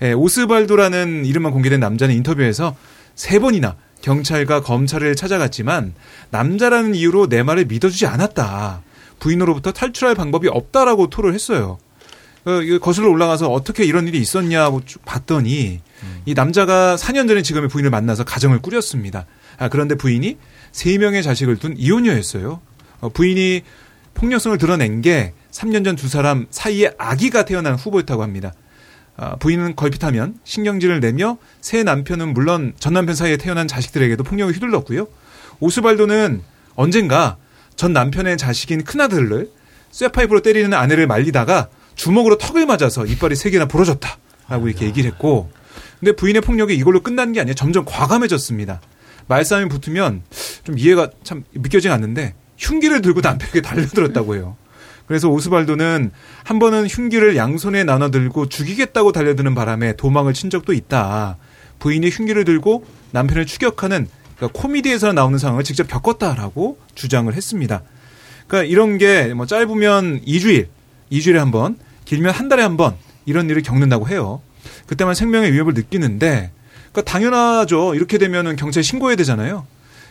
[0.00, 2.74] 예, 오스발도라는 이름만 공개된 남자는 인터뷰에서
[3.14, 5.92] 세 번이나 경찰과 검찰을 찾아갔지만
[6.30, 8.80] 남자라는 이유로 내 말을 믿어주지 않았다.
[9.18, 11.76] 부인으로부터 탈출할 방법이 없다라고 토를 했어요.
[12.46, 15.82] 어, 거슬러 올라가서 어떻게 이런 일이 있었냐고 쭉 봤더니
[16.24, 19.26] 이 남자가 4년 전에 지금의 부인을 만나서 가정을 꾸렸습니다.
[19.58, 20.38] 아, 그런데 부인이
[20.72, 22.62] 3명의 자식을 둔 이혼녀였어요.
[23.00, 23.62] 어, 부인이
[24.14, 28.52] 폭력성을 드러낸 게 3년 전 두 사람 사이에 아기가 태어난 후보였다고 합니다.
[29.16, 35.08] 아, 부인은 걸핏하면 신경질을 내며 새 남편은 물론 전 남편 사이에 태어난 자식들에게도 폭력을 휘둘렀고요.
[35.60, 36.42] 오스발도는
[36.76, 37.36] 언젠가
[37.74, 39.50] 전 남편의 자식인 큰아들을
[39.90, 44.08] 쇠파이프로 때리는 아내를 말리다가 주먹으로 턱을 맞아서 이빨이 세 개나 부러졌다
[44.48, 45.50] 라고 이렇게 얘기를 했고
[45.98, 48.80] 근데 부인의 폭력이 이걸로 끝난 게 아니라 점점 과감해졌습니다.
[49.26, 50.22] 말싸움이 붙으면
[50.62, 54.56] 좀 이해가 참 믿겨지지 않는데 흉기를 들고 남편에게 달려들었다고 해요.
[55.06, 56.10] 그래서 오스발도는
[56.44, 61.38] 한 번은 흉기를 양손에 나눠 들고 죽이겠다고 달려드는 바람에 도망을 친 적도 있다.
[61.78, 64.06] 부인이 흉기를 들고 남편을 추격하는
[64.36, 67.82] 그러니까 코미디에서 나오는 상황을 직접 겪었다라고 주장을 했습니다.
[68.46, 70.66] 그러니까 이런 게 뭐 짧으면 2주일,
[71.10, 72.94] 2주일에 한 번, 길면 한 달에 한 번
[73.24, 74.42] 이런 일을 겪는다고 해요.
[74.86, 76.50] 그때만 생명의 위협을 느끼는데
[76.92, 77.94] 그러니까 당연하죠.
[77.94, 79.66] 이렇게 되면은 경찰에 신고해야 되잖아요.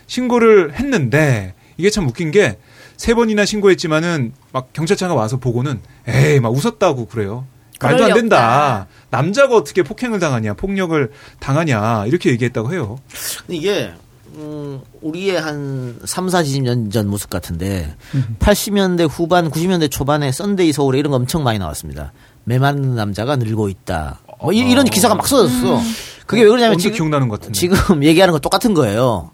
[0.06, 2.58] 신고를 했는데 이게 참 웃긴 게
[2.98, 7.46] 세 번이나 신고했지만은 막 경찰차가 와서 보고는 에이 막 웃었다고 그래요.
[7.80, 8.88] 말도 안 된다.
[9.10, 12.98] 남자가 어떻게 폭행을 당하냐, 폭력을 당하냐 이렇게 얘기했다고 해요.
[13.46, 13.92] 이게
[14.34, 17.94] 음, 우리의 한 3, 40년 전 모습 같은데
[18.40, 22.12] 80년대 후반, 90년대 초반에 썬데이 서울에 이런 거 엄청 많이 나왔습니다.
[22.42, 24.20] 매 맞는 남자가 늘고 있다.
[24.42, 25.80] 뭐 이런 기사가 막 쏟아졌어.
[26.26, 27.56] 그게 왜 그러냐면 지금 기억나는 것 같은데.
[27.58, 29.30] 지금 얘기하는 거 똑같은 거예요.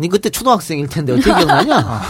[0.00, 2.02] 니 그때 초등학생일 텐데 어떻게 기억나냐?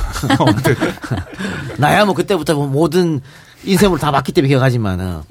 [1.79, 3.21] 나야 뭐 그때부터 뭐 모든
[3.65, 5.23] 인생을 다 봤기 때문에 기억하지만은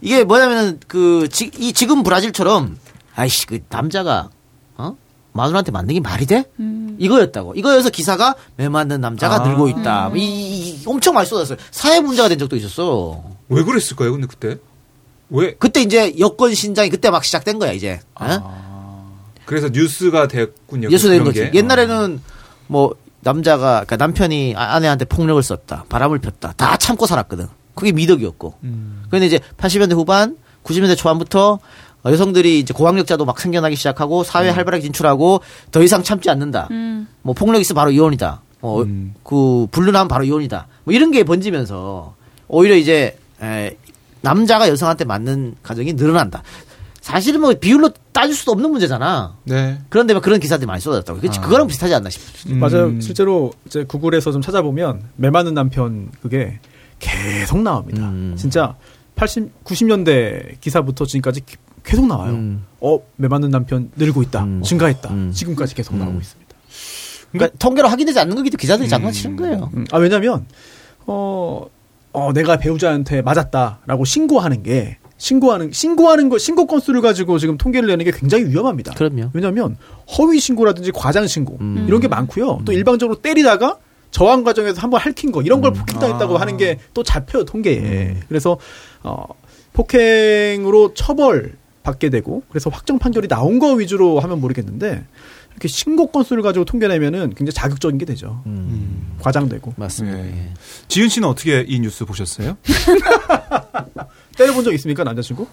[0.00, 1.28] 이게 뭐냐면은 그이
[1.74, 2.78] 지금 브라질처럼
[3.14, 4.30] 아이씨 그 남자가
[4.76, 4.96] 어
[5.32, 6.44] 마누라한테 맞는 게 말이 돼?
[6.98, 7.54] 이거였다고.
[7.54, 9.46] 이거여서 기사가 매 맞는 남자가 아.
[9.46, 10.10] 늘고 있다.
[10.16, 11.56] 이, 이- 이- 엄청 많이 쏟았어요.
[11.70, 13.22] 사회 문제가 된 적도 있었어.
[13.48, 14.12] 왜 그랬을까요?
[14.12, 14.56] 근데 그때
[15.30, 15.54] 왜?
[15.54, 18.00] 그때 이제 여권 신장이 그때 막 시작된 거야 이제.
[18.16, 18.69] 어?
[19.50, 20.88] 그래서 뉴스가 됐군요.
[20.90, 21.50] 예수된 그런 거지.
[21.50, 21.58] 게.
[21.58, 22.20] 옛날에는
[22.68, 27.48] 뭐 남자가 그러니까 남편이 아- 아내한테 폭력을 썼다, 바람을 폈다, 다 참고 살았거든.
[27.74, 28.54] 그게 미덕이었고.
[28.62, 29.02] 음.
[29.08, 31.58] 그런데 이제 80년대 후반, 90년대 초반부터
[32.04, 35.40] 어, 여성들이 이제 고학력자도 막 생겨나기 시작하고 사회 에 활발하게 진출하고
[35.72, 36.68] 더 이상 참지 않는다.
[36.70, 37.08] 음.
[37.22, 38.42] 뭐 폭력 있으면 바로 이혼이다.
[38.60, 39.14] 어, 음.
[39.24, 40.68] 그 불륜하면 바로 이혼이다.
[40.84, 42.14] 뭐 이런 게 번지면서
[42.46, 43.76] 오히려 이제 에,
[44.20, 46.44] 남자가 여성한테 맞는 가정이 늘어난다.
[47.10, 49.36] 사실은 뭐 비율로 따질 수도 없는 문제잖아.
[49.44, 49.78] 네.
[49.88, 51.20] 그런데 막 그런 기사들이 많이 쏟아졌다고.
[51.20, 51.40] 그 아.
[51.40, 52.56] 그거랑 비슷하지 않나 싶어요.
[52.56, 53.00] 맞아요.
[53.00, 56.60] 실제로 이제 구글에서 좀 찾아보면 매 맞는 남편 그게
[56.98, 58.02] 계속 나옵니다.
[58.08, 58.34] 음.
[58.38, 58.76] 진짜
[59.16, 62.32] 80, 90년대 기사부터 지금까지 기- 계속 나와요.
[62.32, 62.64] 음.
[62.80, 64.44] 어, 매 맞는 남편 늘고 있다.
[64.44, 64.62] 음.
[64.62, 65.10] 증가했다.
[65.10, 65.32] 음.
[65.32, 66.54] 지금까지 계속 나오고 있습니다.
[67.32, 69.70] 그러니까 통계로 확인되지 않는 거기도 기자들이 장난치는 거예요.
[69.74, 70.46] 음, 아, 왜냐면,
[71.06, 71.64] 어,
[72.12, 78.06] 어, 내가 배우자한테 맞았다라고 신고하는 게, 신고하는, 신고하는 거, 신고 건수를 가지고 지금 통계를 내는
[78.06, 78.94] 게 굉장히 위험합니다.
[78.94, 79.28] 그럼요.
[79.34, 79.76] 왜냐면,
[80.16, 81.84] 허위 신고라든지 과장 신고, 음.
[81.86, 82.62] 이런 게 많고요.
[82.64, 83.76] 또 일방적으로 때리다가
[84.10, 85.74] 저항 과정에서 한번 핥힌 거, 이런 걸 음.
[85.74, 86.40] 폭행당했다고 아.
[86.40, 88.16] 하는 게 또 잡혀요, 통계에.
[88.28, 88.56] 그래서,
[89.02, 89.26] 어,
[89.74, 91.52] 폭행으로 처벌
[91.82, 95.04] 받게 되고, 그래서 확정 판결이 나온 거 위주로 하면 모르겠는데,
[95.50, 98.40] 이렇게 신고 건수를 가지고 통계내면은 굉장히 자극적인 게 되죠.
[98.46, 99.16] 음.
[99.20, 99.74] 과장되고.
[99.76, 100.16] 맞습니다.
[100.16, 100.24] 네.
[100.24, 100.54] 예.
[100.88, 102.56] 지은 씨는 어떻게 이 뉴스 보셨어요?
[104.40, 105.46] 때려본 적 있습니까, 남자친구?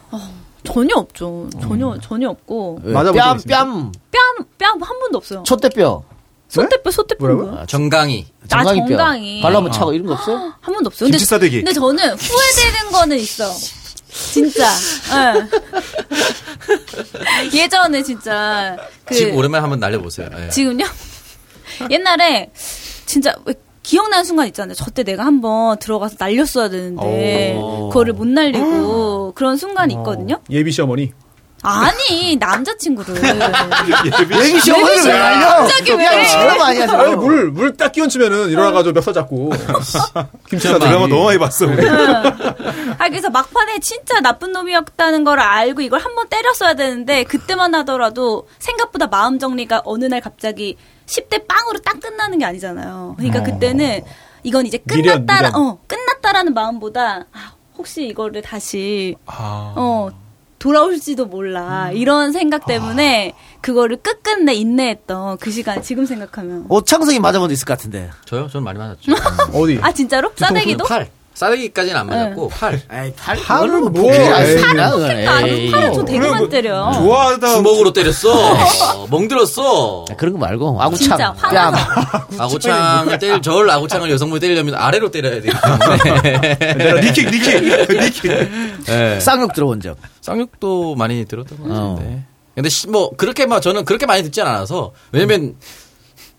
[0.63, 1.49] 전혀 없죠.
[1.61, 2.93] 전혀 전혀 없고 왜?
[2.93, 3.63] 맞아본 적 뺨, 있습니까?
[3.65, 5.43] 뺨, 뺨 뺨 한 번도 없어요.
[5.43, 6.03] 촛대뼈,
[6.47, 7.51] 소떼뼈 소떼뼈 뭐라고요?
[7.51, 7.65] 뭐야?
[7.65, 8.25] 정강이.
[8.43, 8.87] 아, 정강이뼈.
[8.87, 9.41] 정강이.
[9.41, 10.35] 발로 한번 차고 이런 거 없어?
[10.37, 11.07] 한 번도 없어요.
[11.07, 11.57] 근데, 김치 싸대기.
[11.57, 13.53] 근데 저는 후회되는 거는 있어.
[14.09, 14.69] 진짜.
[15.13, 15.47] 예.
[17.57, 20.29] 예전에 진짜 그집 오랜만에 한번 날려보세요.
[20.39, 20.49] 예.
[20.49, 20.85] 지금요?
[21.91, 22.49] 옛날에
[23.05, 23.53] 진짜 왜
[23.87, 24.73] 기억나는 순간 있잖아요.
[24.75, 27.87] 저때 내가 한번 들어가서 날렸어야 되는데 오.
[27.87, 30.41] 그거를 못 날리고 그런 순간이 있거든요.
[30.49, 31.13] 예비 시어머니.
[31.63, 33.15] 아니 남자친구를
[34.43, 35.47] 예비 시어머니를 왜 날려?
[35.47, 36.05] 갑자기 왜?
[36.05, 36.99] 아니야.
[36.99, 39.53] 아니 물물 딱 끼얹으면은 일어나가지고 멱살 잡고
[40.49, 41.65] 김치사 드라마 너무 많이 봤어.
[41.65, 41.87] 우리.
[41.87, 49.07] 아 그래서 막판에 진짜 나쁜 놈이었다는 걸 알고 이걸 한번 때렸어야 되는데 그때만 하더라도 생각보다
[49.07, 50.75] 마음 정리가 어느 날 갑자기
[51.07, 53.15] 10대 빵으로 딱 끝나는 게 아니잖아요.
[53.17, 53.43] 그러니까 어.
[53.43, 54.01] 그때는
[54.43, 55.55] 이건 이제 미련, 끝났다라 미련.
[55.61, 59.73] 어 끝났다라는 마음보다 아, 혹시 이거를 다시 아.
[59.75, 60.09] 어
[60.59, 67.53] 돌아올지도 몰라 이런 생각 때문에 그거를 끝끝내 인내했던 그 시간 지금 생각하면 오창석이 맞아본 적
[67.53, 68.09] 있을 것 같은데.
[68.25, 68.47] 저요?
[68.47, 69.11] 저는 많이 맞았죠.
[69.53, 69.79] 어디?
[69.83, 71.09] 아 진짜로 싸대기도 팔.
[71.37, 72.81] 싸대기까지는 안 맞았고 팔.
[72.91, 74.11] 에이, 팔, 팔은 뭐, 뭐.
[74.11, 74.59] 팔은
[75.71, 76.91] 팔은 저 많이 때려.
[76.93, 77.47] 좋아하다.
[77.57, 78.31] 주먹으로 때렸어.
[78.33, 80.05] 어, 멍들었어.
[80.17, 81.75] 그런 거 말고 아구창, 진짜 뺨.
[82.39, 87.01] 아구창을 때릴 절 아구창을 여성분이 때리려면 아래로 때려야 때문에.
[87.05, 88.31] 니킥, 니킥, 니킥.
[88.87, 89.19] 네.
[89.19, 89.95] 쌍욕 들어본 적.
[90.21, 91.95] 쌍욕도 많이 들었던 것 어.
[91.97, 92.23] 같은데.
[92.55, 95.55] 근데 시- 뭐 그렇게 막 저는 그렇게 많이 듣진 않아서 왜냐면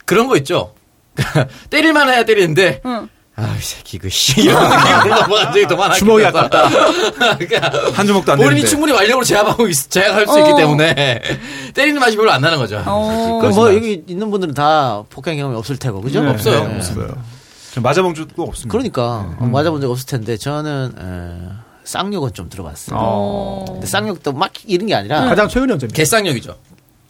[0.07, 0.73] 그런 거 있죠.
[1.71, 3.09] 때릴만 해야 때리는데 응.
[3.41, 4.41] 아, 이 새끼 그 씨.
[4.43, 5.95] 이런 느낌으로 넘어간 적이 더 많아.
[5.95, 6.69] 주먹이 아깝다.
[7.39, 8.69] 그러니까 한 주먹도 안 본인이 되는데.
[8.69, 10.57] 충분히 완력으로 제압하고 있, 제압할 수 있기 어.
[10.57, 11.23] 때문에
[11.75, 12.83] 때리는 맛이 별로 안 나는 거죠.
[12.85, 13.39] 어.
[13.41, 16.21] 그럼 뭐 여기 있는 분들은 다 폭행 경험이 없을 테고, 그죠?
[16.23, 16.67] 네, 없어요.
[16.67, 17.17] 네, 없어요.
[17.75, 18.73] 저 맞아본 적도 없습니다.
[18.73, 21.49] 그러니까 어, 맞아본 적 없을 텐데 저는 에,
[21.85, 22.99] 쌍욕은 좀 들어봤어요.
[22.99, 23.65] 어.
[23.69, 25.97] 근데 쌍욕도 막 이런 게 아니라 가장 최근의 언제입니다.
[25.97, 26.57] 개쌍욕이죠.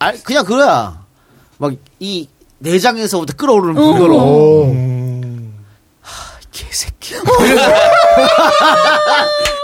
[0.00, 1.04] 아, 그냥 그거야.
[1.58, 2.28] 막 이
[2.60, 3.84] 내장에서부터 끌어오르는 어.
[3.86, 4.18] 불교로.
[6.64, 6.68] 오.
[6.68, 7.14] 개새끼.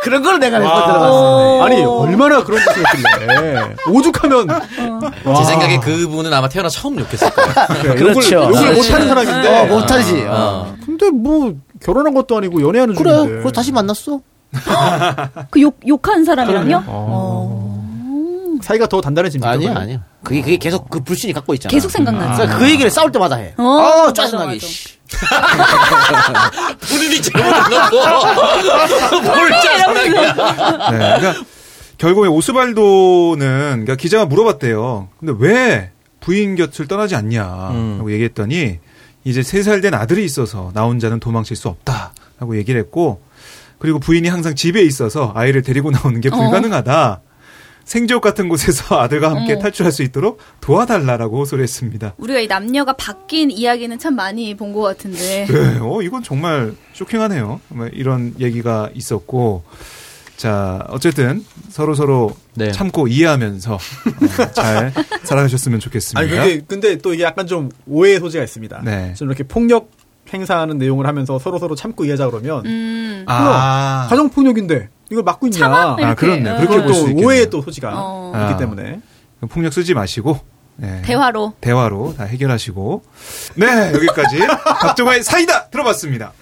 [0.03, 1.63] 그런 걸 내가 몇번 들어봤어.
[1.65, 4.49] 아니 얼마나 그런 짓을 했길래 오죽하면
[5.25, 5.35] 와.
[5.37, 7.95] 제 생각에 그분은 아마 태어나 처음 욕했을 거예요.
[7.95, 8.35] 그렇죠.
[8.37, 10.25] 욕을, 욕을 아, 못하는 사람인데 어, 못하지.
[10.29, 10.77] 어.
[10.85, 14.21] 근데 뭐 결혼한 것도 아니고 연애하는 그래, 중인데 그래 다시 만났어.
[15.51, 16.85] 그 욕 욕한 사람이랑요?
[16.87, 17.75] 어.
[18.63, 19.51] 사이가 더 단단해집니다.
[19.51, 19.75] 아니야?
[19.77, 19.99] 아니야.
[20.23, 21.71] 그게 그게 계속 그 불신이 갖고 있잖아.
[21.71, 22.35] 계속 생각나지.
[22.43, 23.53] 그러니까 그 얘기를 싸울 때마다 해.
[23.59, 24.59] 어, 아, 짜증나게.
[25.21, 26.51] 맞아.
[26.87, 26.93] 씨.
[26.95, 27.97] 본인이 잘못해놓고
[29.23, 30.11] 뭘 짜증나게.
[30.11, 31.35] 네, 그러니까
[31.99, 33.39] 결국에 오스발도는
[33.71, 35.09] 그러니까 기자가 물어봤대요.
[35.21, 35.91] 근데 왜
[36.21, 38.79] 부인 곁을 떠나지 않냐라고 얘기했더니
[39.25, 43.23] 이제 세 살 된 아들이 있어서 나 혼자는 도망칠 수 없다라고 얘기를 했고
[43.79, 47.21] 그리고 부인이 항상 집에 있어서 아이를 데리고 나오는 게 불가능하다.
[47.85, 49.59] 생지옥 같은 곳에서 아들과 함께 어.
[49.59, 52.15] 탈출할 수 있도록 도와달라라고 호소했습니다.
[52.19, 55.47] 우리가 이 남녀가 바뀐 이야기는 참 많이 본 것 같은데.
[55.47, 57.61] 네, 어, 이건 정말 쇼킹하네요.
[57.93, 59.63] 이런 얘기가 있었고,
[60.37, 62.73] 자, 어쨌든 서로 서로 네.
[62.73, 66.21] 참고 이해하면서 어, 잘 살아가셨으면 좋겠습니다.
[66.21, 68.81] 아니 근데 근데 또 이게 약간 좀 오해의 소지가 있습니다.
[68.85, 69.15] 네.
[69.15, 69.91] 좀 이렇게 폭력
[70.33, 73.25] 행사하는 내용을 하면서 서로 서로 참고 이해하자 그러면 음.
[73.29, 75.67] 아, 가정 폭력인데 이걸 막고 있냐?
[75.67, 76.41] 아, 그렇네.
[76.41, 76.57] 이렇게.
[76.57, 77.27] 그렇게 그건 볼수또 있겠네요.
[77.27, 78.33] 오해의 또 소지가 어.
[78.35, 78.57] 있기 아.
[78.57, 79.01] 때문에
[79.51, 80.39] 폭력 쓰지 마시고
[80.77, 81.03] 네.
[81.03, 81.55] 대화로.
[81.61, 83.03] 대화로 다 해결하시고
[83.57, 84.39] 네 여기까지
[84.81, 86.33] 박정화의 사이다 들어봤습니다.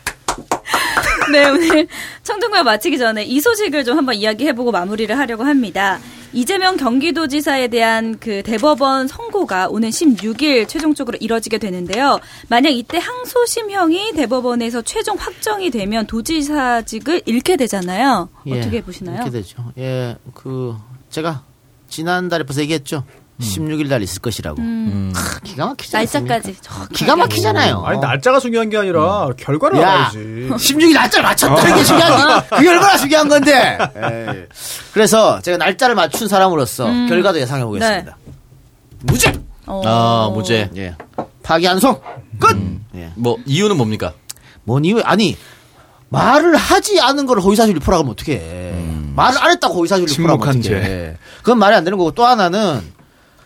[1.31, 1.87] 네, 오늘
[2.23, 5.99] 청정구역 마치기 전에 이 소식을 좀 한번 이야기해보고 마무리를 하려고 합니다.
[6.33, 12.19] 이재명 경기도지사에 대한 그 대법원 선고가 오는 16일 최종적으로 이뤄지게 되는데요.
[12.49, 18.29] 만약 이때 항소심형이 대법원에서 최종 확정이 되면 도지사직을 잃게 되잖아요.
[18.47, 19.17] 예, 어떻게 보시나요?
[19.17, 19.73] 이렇게 되죠.
[19.79, 20.75] 예, 그
[21.11, 21.43] 제가
[21.89, 23.05] 지난달에 벌써 얘기했죠.
[23.43, 24.61] 16일 날 있을 것이라고.
[24.61, 25.95] 음, 크, 기가 막히지?
[25.97, 26.57] 날짜까지.
[26.95, 27.83] 기가 막히잖아요.
[27.85, 30.19] 아니 날짜가 중요한 게 아니라 결과를 야, 알아야지.
[30.19, 33.79] 16일 날짜를 맞췄다는 게 중요한 게, 그게 얼마나 중요한 건데.
[33.97, 34.45] 에이.
[34.93, 37.09] 그래서 제가 날짜를 맞춘 사람으로서 음.
[37.09, 38.17] 결과도 예상해 보겠습니다.
[39.01, 39.33] 무죄!
[39.67, 39.83] 어.
[39.85, 40.71] 아, 무죄.
[40.77, 40.97] 예.
[41.43, 42.01] 파기환송!
[42.39, 42.53] 끝!
[42.53, 42.85] 음.
[42.95, 43.11] 예.
[43.17, 44.13] 뭐 이유는 뭡니까?
[44.65, 45.37] 뭔 이유, 아니,
[46.09, 48.75] 말을 하지 않은 걸 허위사실 유포라고 하면 어떡해.
[49.17, 51.17] 말을 안 했다고 허위사실 유포라고 하면 침묵한 어떡해.
[51.39, 52.81] 그건 말이 안 되는 거고 또 하나는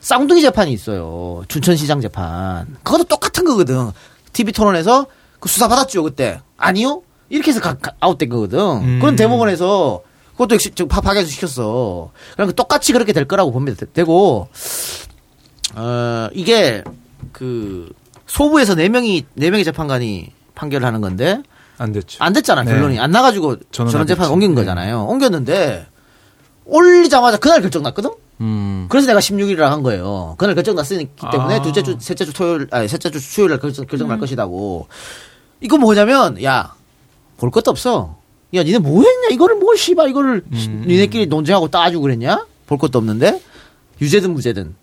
[0.06, 1.42] 쌍둥이 재판이 있어요.
[1.48, 2.76] 춘천시장 재판.
[2.84, 3.90] 그것도 똑같은 거거든.
[4.32, 5.06] TV 토론에서
[5.40, 6.40] 그 수사 받았죠, 그때.
[6.56, 7.02] 아니요?
[7.28, 8.58] 이렇게 해서 가- 가- 아웃된 거거든.
[8.60, 8.98] 음.
[9.00, 10.02] 그건 대법원에서
[10.34, 12.12] 그것도 역시 저 파- 파기해서 시켰어.
[12.34, 14.46] 그러니까 똑같이 그렇게 될 거라고 되- 되고,
[15.74, 16.84] 어, 이게
[17.32, 17.90] 그
[18.28, 21.42] 소부에서 네 명이 네 명의 재판관이 판결을 하는 건데
[21.78, 22.22] 안 됐죠.
[22.22, 22.70] 안 됐잖아 네.
[22.70, 24.30] 결론이 안 나가지고 전원 재판.
[24.30, 24.60] 옮긴 네.
[24.60, 25.04] 거잖아요.
[25.06, 25.84] 옮겼는데
[26.64, 28.10] 올리자마자 그날 결정 났거든.
[28.40, 28.86] 음.
[28.90, 30.34] 그래서 내가 16일이라 한 거예요.
[30.38, 31.62] 그날 결정 났으기 때문에 아.
[31.62, 34.88] 둘째 주, 셋째 주 토요일, 아니, 셋째 주 수요일 날 결정, 결정 날 것이다고.
[35.60, 36.74] 이거 뭐냐면, 야,
[37.38, 38.16] 볼 것도 없어.
[38.54, 39.28] 야, 니네 뭐 했냐?
[39.32, 40.84] 이거를 뭐, 씨발, 이거를, 시- 음.
[40.86, 42.46] 니네끼리 논쟁하고 따지고 그랬냐?
[42.66, 43.40] 볼 것도 없는데?
[44.00, 44.74] 유죄든 무죄든.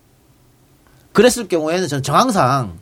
[1.12, 2.80] 그랬을 경우에는 저는 정황상,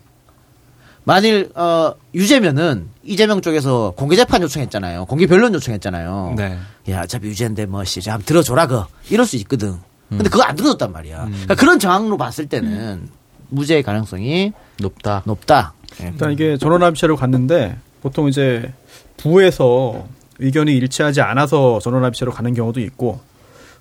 [1.04, 5.06] 만일 어 유죄면은 이재명 쪽에서 공개 재판 요청했잖아요.
[5.06, 6.36] 공개 변론 요청했잖아요.
[6.38, 6.60] 네.
[6.90, 9.80] 야, 어차피 유죄인데 뭐 씨, 한번 들어줘라 그 이럴 수 있거든.
[10.12, 10.30] 근데 음.
[10.30, 11.26] 그거 안 들어줬단 말이야.
[11.26, 13.08] 그러니까 그런 정황으로 봤을 때는
[13.50, 15.24] 무죄의 가능성이 높다.
[15.26, 15.74] 높다.
[16.02, 16.08] 예.
[16.08, 18.74] 일단 이게 전원합의체로 갔는데 보통 이제
[19.18, 20.06] 부에서
[20.40, 23.22] 의견이 일치하지 않아서 전원합의체로 가는 경우도 있고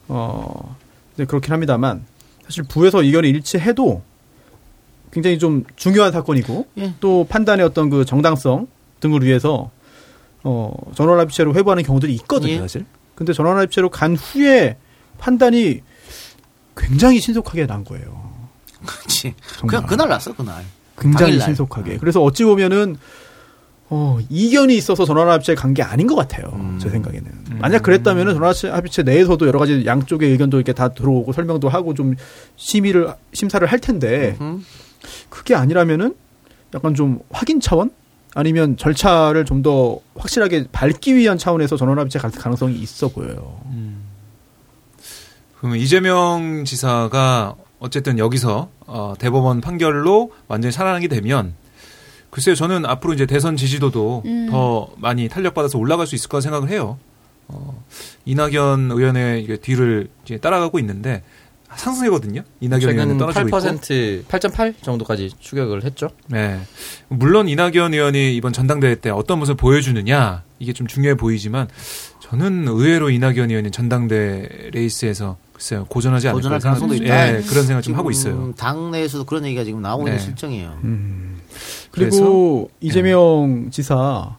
[0.09, 0.77] 어
[1.15, 2.05] 이제 그렇긴 합니다만
[2.45, 4.03] 사실 부에서 의견이 일치해도
[5.13, 6.95] 굉장히 좀 중요한 사건이고 예.
[7.01, 8.69] 또 판단의 어떤 그 정당성
[9.01, 9.71] 등을 위해서
[10.45, 12.59] 어 전원합의체로 회부하는 경우들이 있거든요 예.
[12.59, 12.85] 사실.
[13.15, 14.77] 근데 전원합의체로 간 후에
[15.19, 15.81] 판단이
[16.81, 18.31] 굉장히 신속하게 난 거예요.
[18.85, 19.35] 그렇지.
[19.67, 20.65] 그냥 그날 났어 그날.
[20.99, 21.47] 굉장히 당일날.
[21.49, 21.99] 신속하게.
[21.99, 22.97] 그래서 어찌 보면은
[23.93, 26.51] 어, 이견이 있어서 전원합의체에 간 게 아닌 것 같아요.
[26.55, 26.79] 음.
[26.81, 27.31] 제 생각에는.
[27.59, 32.15] 만약 그랬다면은 전원합의체 내에서도 여러 가지 양쪽의 의견도 이렇게 다 들어오고 설명도 하고 좀
[32.57, 34.65] 심의를 심사를 할 텐데 음.
[35.29, 36.15] 그게 아니라면은
[36.75, 37.91] 약간 좀 확인 차원
[38.35, 43.61] 아니면 절차를 좀 더 확실하게 밟기 위한 차원에서 전원합의체 갈 가능성이 있어 보여요.
[45.61, 51.55] 그러면 이재명 지사가 어쨌든 여기서 어, 대법원 판결로 완전히 살아나게 되면
[52.31, 54.49] 글쎄요 저는 앞으로 이제 대선 지지도도 음.
[54.51, 56.99] 더 많이 탄력받아서 올라갈 수 있을 거라 생각을 해요.
[57.49, 57.85] 어,
[58.25, 61.23] 이낙연 의원의 뒤를 이제 따라가고 있는데
[61.77, 62.43] 상승이거든요.
[62.61, 63.59] 이낙연 의원은 떨어지고 있고.
[63.59, 66.09] 8% 8.8 정도까지 추격을 했죠.
[66.27, 66.59] 네.
[67.09, 71.69] 물론 이낙연 의원이 이번 전당대회 때 어떤 모습을 보여주느냐 이게 좀 중요해 보이지만
[72.21, 77.37] 저는 의외로 이낙연 의원이 전당대 레이스에서 글쎄요 고전하지 고전할 가능성도 있다.
[77.37, 78.55] 예, 그런 생각 좀 하고 있어요.
[78.57, 80.13] 당내에서도 그런 얘기가 지금 나오고 네.
[80.13, 80.79] 있는 실정이에요.
[81.91, 84.37] 그리고 이재명 지사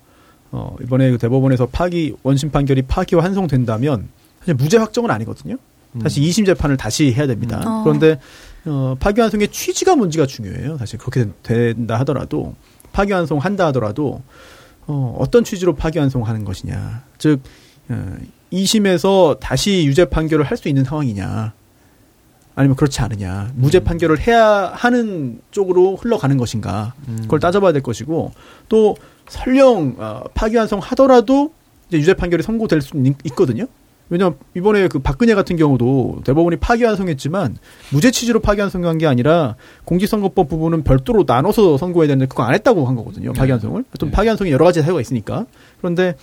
[0.52, 4.10] 어, 이번에 그 대법원에서 파기 원심 판결이 파기와 환송된다면
[4.40, 5.58] 사실 무죄 확정은 아니거든요.
[6.02, 7.60] 사실 2심 재판을 다시 해야 됩니다.
[7.60, 7.68] 음.
[7.68, 7.84] 어.
[7.84, 8.20] 그런데
[8.66, 10.78] 어, 파기환송의 취지가 뭔지가 중요해요.
[10.80, 12.56] 사실 그렇게 된다 하더라도
[12.94, 14.24] 파기환송 한다 하더라도
[14.88, 17.04] 어, 어떤 취지로 파기환송하는 것이냐.
[17.20, 17.42] 즉
[17.90, 18.16] 어,
[18.52, 21.54] 2심에서 다시 유죄 판결을 할 수 있는 상황이냐.
[22.54, 23.52] 아니면 그렇지 않으냐.
[23.56, 26.94] 무죄 판결을 해야 하는 쪽으로 흘러가는 것인가.
[27.22, 28.34] 그걸 따져봐야 될 것이고
[28.70, 28.96] 또
[29.30, 31.54] 설령 어, 파기환송 하더라도
[31.88, 33.66] 이제 유죄 판결이 선고될 수 있, 있거든요.
[34.10, 37.58] 왜냐면 이번에 그 박근혜 같은 경우도 대법원이 파기환송했지만
[37.94, 42.96] 무죄 취지로 파기환송한 게 아니라 공직선거법 부분은 별도로 나눠서 선고해야 되는데 그거 안 했다고 한
[42.98, 43.32] 거거든요.
[43.32, 43.86] 파기환송을.
[43.98, 45.46] 또 파기환송이 여러 가지 사유가 있으니까.
[45.80, 46.16] 그런데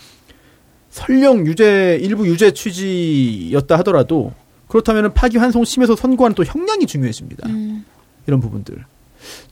[0.99, 4.32] 설령 유죄 일부 유죄 취지였다 하더라도
[4.66, 7.49] 그렇다면 파기환송 심에서 선고하는 또 형량이 중요해집니다.
[7.49, 7.84] 음.
[8.26, 8.84] 이런 부분들.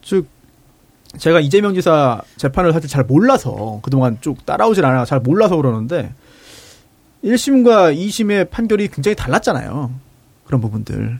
[0.02, 0.26] 즉
[1.16, 6.12] 제가 이재명 지사 재판을 사실 잘 몰라서 그동안 쭉 따라오질 않아 잘 몰라서 그러는데
[7.24, 9.92] 1심과 2심의 판결이 굉장히 달랐잖아요.
[10.46, 11.18] 그런 부분들.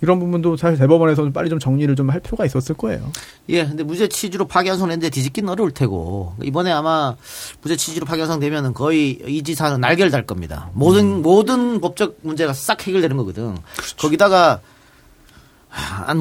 [0.00, 3.10] 이런 부분도 사실 대법원에서 좀 빨리 좀 정리를 좀 할 필요가 있었을 거예요.
[3.50, 7.16] 예, 근데 무죄 취지로 파기환송 했는데 뒤집기는 어려울 테고 이번에 아마
[7.62, 10.70] 무죄 취지로 파기환송 되면은 거의 이 지사는 날개를 달 겁니다.
[10.74, 13.56] 모든 모든 법적 문제가 싹 해결되는 거거든.
[13.98, 14.60] 거기다가 한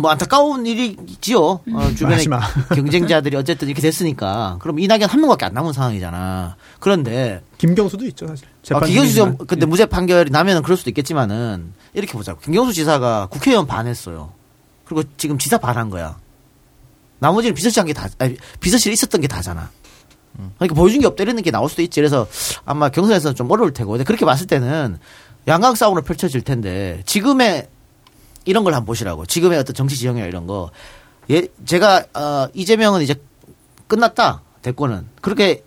[0.01, 1.41] 뭐 안타까운 일이지요.
[1.41, 2.41] 어, 주변에 마지막.
[2.75, 6.57] 경쟁자들이 어쨌든 이렇게 됐으니까 그럼 이낙연 한 명밖에 안 남은 상황이잖아.
[6.79, 8.47] 그런데 김경수도 있죠, 사실.
[8.71, 9.37] 아, 김경수.
[9.47, 12.35] 근데 무죄 판결이 나면은 그럴 수도 있겠지만은 이렇게 보자.
[12.35, 14.31] 김경수 지사가 국회의원 반했어요.
[14.85, 16.17] 그리고 지금 지사 반한 거야.
[17.19, 19.71] 나머지는 비서실 한게 다, 아니, 비서실에 있었던 게 다잖아.
[20.57, 21.99] 그러니까 보여준 게 없다 이런 게 나올 수도 있지.
[21.99, 22.27] 그래서
[22.63, 23.91] 아마 경선에서는 좀 어려울 테고.
[23.91, 24.99] 근데 그렇게 봤을 때는
[25.47, 27.69] 양강 싸움으로 펼쳐질 텐데 지금의
[28.47, 29.25] 이런 걸 한번 보시라고.
[29.25, 30.71] 지금의 어떤 정치 지형이나 이런 거.
[31.29, 33.15] 예, 제가, 어, 이재명은 이제
[33.87, 34.41] 끝났다.
[34.61, 35.07] 대권은.
[35.21, 35.63] 그렇게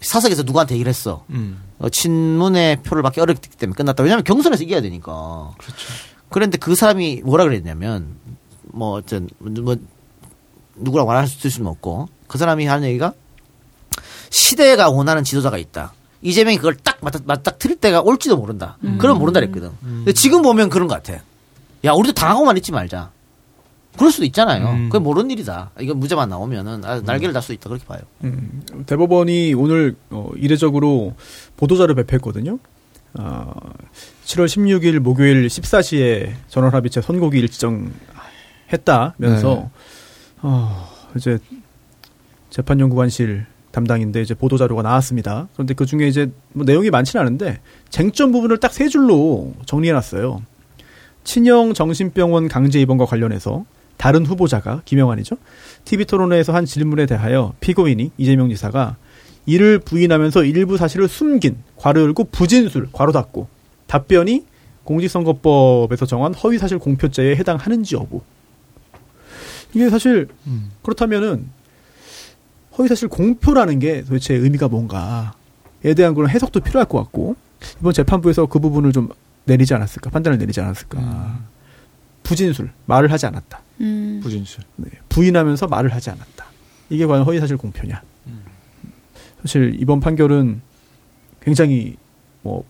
[0.00, 1.24] 사석에서 누구한테 얘기를 했어.
[1.30, 1.60] 음.
[1.78, 4.02] 어, 친문의 표를 받기 어렵기 때문에 끝났다.
[4.02, 5.52] 왜냐하면 경선에서 이겨야 되니까.
[5.58, 5.86] 그렇죠.
[6.28, 8.14] 그런데 그 사람이 뭐라 그랬냐면
[8.62, 9.76] 뭐 어떤 뭐
[10.76, 13.12] 누구랑 말할 수는 없고 그 사람이 하는 얘기가
[14.30, 15.92] 시대가 원하는 지도자가 있다.
[16.22, 18.78] 이재명이 그걸 딱 맞다 맞딱 틀 때가 올지도 모른다.
[18.98, 19.70] 그럼 모른다 그랬거든.
[19.80, 21.22] 근데 지금 보면 그런 것 같아.
[21.84, 23.10] 야 우리도 당하고만 있지 말자.
[23.96, 24.68] 그럴 수도 있잖아요.
[24.68, 24.88] 음.
[24.88, 25.70] 그게 모르는 일이다.
[25.80, 28.00] 이거 무죄만 나오면은 아, 날개를 달 수 있다 그렇게 봐요.
[28.24, 31.14] 음, 대법원이 오늘 어, 이례적으로
[31.56, 32.58] 보도자를 배포했거든요.
[33.18, 33.52] 어,
[34.24, 39.68] 7월 16일 목요일 14시에 전원합의체 선고기일 지정했다면서 네.
[40.42, 41.38] 어, 이제
[42.50, 45.48] 재판연구관실 담당인데 이제 보도 자료가 나왔습니다.
[45.54, 50.42] 그런데 그 중에 이제 뭐 내용이 많지는 않은데 쟁점 부분을 딱 세 줄로 정리해놨어요.
[51.24, 53.64] 친형 정신병원 강제 입원과 관련해서
[53.96, 55.36] 다른 후보자가 김영환이죠.
[55.84, 58.96] TV 토론회에서 한 질문에 대하여 피고인이 이재명 지사가
[59.46, 63.48] 이를 부인하면서 일부 사실을 숨긴 괄호 열고 부진술 괄호 닫고
[63.86, 64.44] 답변이
[64.84, 68.22] 공직선거법에서 정한 허위사실 공표죄에 해당하는지 여부.
[69.74, 70.28] 이게 사실
[70.82, 71.48] 그렇다면은
[72.78, 77.36] 허위사실 공표라는 게 도대체 의미가 뭔가에 대한 그런 해석도 필요할 것 같고
[77.80, 79.10] 이번 재판부에서 그 부분을 좀
[79.44, 80.10] 내리지 않았을까?
[80.10, 81.40] 판단을 내리지 않았을까?
[82.22, 83.62] 부진술 말을 하지 않았다.
[83.80, 84.20] 음.
[84.22, 84.62] 부진술.
[84.76, 86.46] 네, 부인하면서 말을 하지 않았다.
[86.90, 88.02] 이게 과연 허위사실 공표냐?
[89.42, 90.60] 사실 이번 판결은
[91.40, 91.96] 굉장히
[92.42, 92.64] 뭐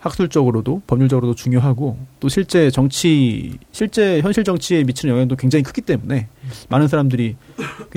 [0.00, 6.28] 학술적으로도 법률적으로도 중요하고 또 실제 정치 실제 현실 정치에 미치는 영향도 굉장히 크기 때문에
[6.68, 7.36] 많은 사람들이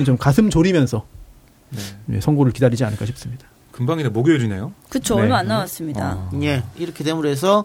[0.04, 1.06] 좀 가슴 졸이면서
[2.10, 3.46] 예, 선고를 기다리지 않을까 싶습니다.
[3.72, 4.72] 금방이네 목요일이네요.
[4.88, 5.22] 그쵸 네.
[5.22, 6.30] 얼마 안 남았습니다.
[6.42, 7.64] 예, 이렇게 됨으로 해서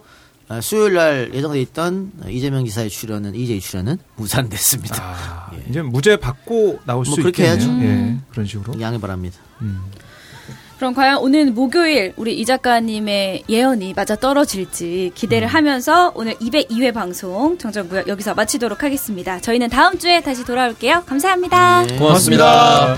[0.49, 5.03] 아, 수요일 날 예정돼 있던 이재명 지사의 출연은 이재희 출연은 무산됐습니다.
[5.03, 7.69] 아, 이제 무죄 받고 나올 뭐 수 그렇게 있겠네요.
[7.71, 7.85] 해야죠.
[7.85, 8.79] 예, 그런 식으로.
[8.79, 9.37] 양해 바랍니다.
[10.77, 17.57] 그럼 과연 오늘 목요일 우리 이 작가님의 예언이 맞아 떨어질지 기대를 하면서 오늘 202회 방송
[17.57, 19.39] 정정구역 여기서 마치도록 하겠습니다.
[19.41, 21.03] 저희는 다음 주에 다시 돌아올게요.
[21.07, 21.87] 감사합니다.
[21.97, 22.95] 고맙습니다.